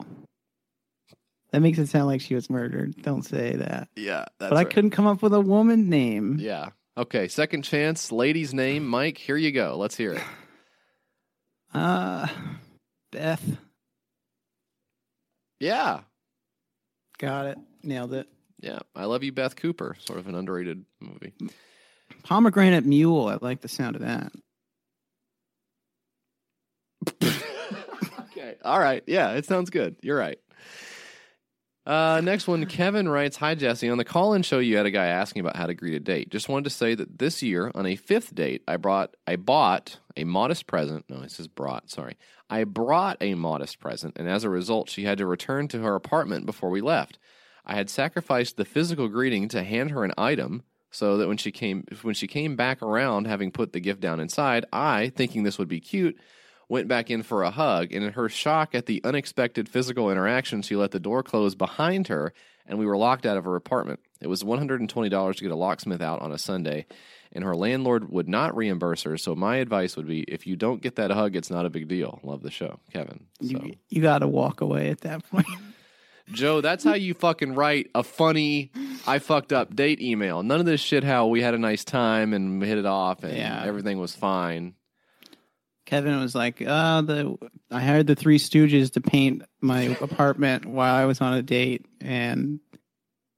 [1.53, 2.97] That makes it sound like she was murdered.
[3.03, 3.87] Don't say that.
[3.95, 6.39] yeah, that's but I couldn't come up with a woman name.
[6.41, 6.71] Yeah.
[6.97, 9.17] Okay, second chance, lady's name, Mike.
[9.17, 9.77] Here you go.
[9.79, 10.23] Let's hear it.
[11.73, 12.27] Uh
[13.13, 13.43] Beth.
[15.61, 16.01] Yeah,
[17.19, 17.59] Got it.
[17.85, 18.29] Nailed it.
[18.61, 18.81] yeah.
[18.97, 19.97] I love you, Beth Cooper.
[20.01, 21.33] Sort of an underrated movie.
[22.25, 23.29] Pomegranate Mule.
[23.29, 24.33] I like the sound of that.
[28.21, 28.57] okay.
[28.65, 29.03] All right.
[29.07, 29.97] Yeah, it sounds good.
[30.03, 30.39] You're right.
[31.87, 33.91] Uh, next one, Kevin writes, Hi Jesse.
[33.91, 36.31] On the call-in show, you had a guy asking about how to greet a date.
[36.31, 39.99] Just wanted to say that this year, on a fifth date, I brought, I bought
[40.17, 41.05] a modest present.
[41.11, 41.91] No, it says brought.
[41.91, 42.17] Sorry,
[42.49, 45.95] I brought a modest present, and as a result, she had to return to her
[45.95, 47.19] apartment before we left.
[47.67, 50.63] I had sacrificed the physical greeting to hand her an item,
[50.95, 54.21] so that when she came, when she came back around, having put the gift down
[54.21, 56.17] inside, I, thinking this would be cute,
[56.69, 60.63] went back in for a hug, and in her shock at the unexpected physical interaction,
[60.63, 62.33] she let the door close behind her,
[62.65, 63.99] and we were locked out of her apartment.
[64.21, 64.89] It was $120
[65.37, 66.87] to get a locksmith out on a Sunday,
[67.33, 69.19] and her landlord would not reimburse her.
[69.19, 71.89] So my advice would be, if you don't get that hug, it's not a big
[71.89, 72.21] deal.
[72.23, 73.27] Love the show, Kevin.
[73.41, 73.49] So.
[73.49, 75.49] You, you got to walk away at that point.
[76.33, 78.73] Joe, that's how you fucking write a funny
[79.07, 80.43] I fucked up date email.
[80.43, 83.23] None of this shit how we had a nice time and we hit it off
[83.25, 83.63] and Yeah.
[83.65, 84.75] everything was fine.
[85.87, 87.37] Kevin was like, uh, the
[87.71, 91.85] I hired the Three Stooges to paint my apartment while I was on a date,
[92.01, 92.59] and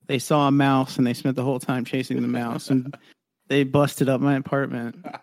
[0.07, 2.97] they saw a mouse, and they spent the whole time chasing the mouse, and
[3.49, 5.05] they busted up my apartment.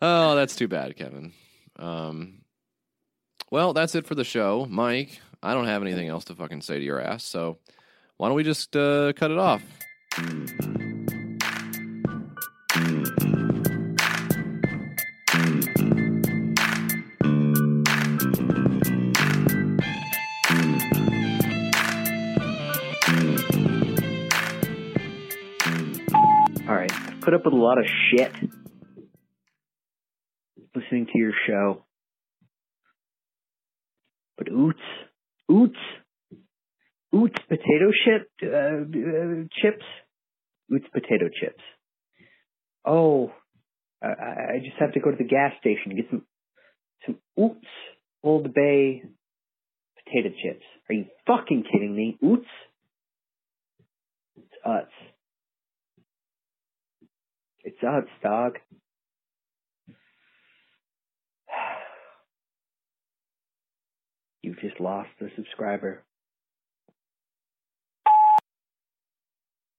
[0.00, 1.32] Oh, that's too bad, Kevin.
[1.76, 2.37] Um,
[3.50, 4.66] well, that's it for the show.
[4.68, 7.58] Mike, I don't have anything else to fucking say to your ass, so
[8.16, 9.62] why don't we just uh, cut it off?
[26.68, 28.32] All right, put up with a lot of shit
[30.74, 31.84] listening to your show.
[34.38, 34.74] But oots,
[35.50, 35.74] oots,
[37.12, 39.84] oots potato chip, uh, chips,
[40.72, 41.62] oots potato chips.
[42.86, 43.32] Oh,
[44.00, 46.24] I, I just have to go to the gas station and get some
[47.04, 47.66] some oots
[48.22, 49.02] Old Bay
[50.04, 50.64] potato chips.
[50.88, 52.16] Are you fucking kidding me?
[52.22, 52.46] Oots,
[54.36, 54.86] it's Utz.
[57.64, 58.58] It's Utz, dog.
[64.48, 66.02] You've just lost a subscriber.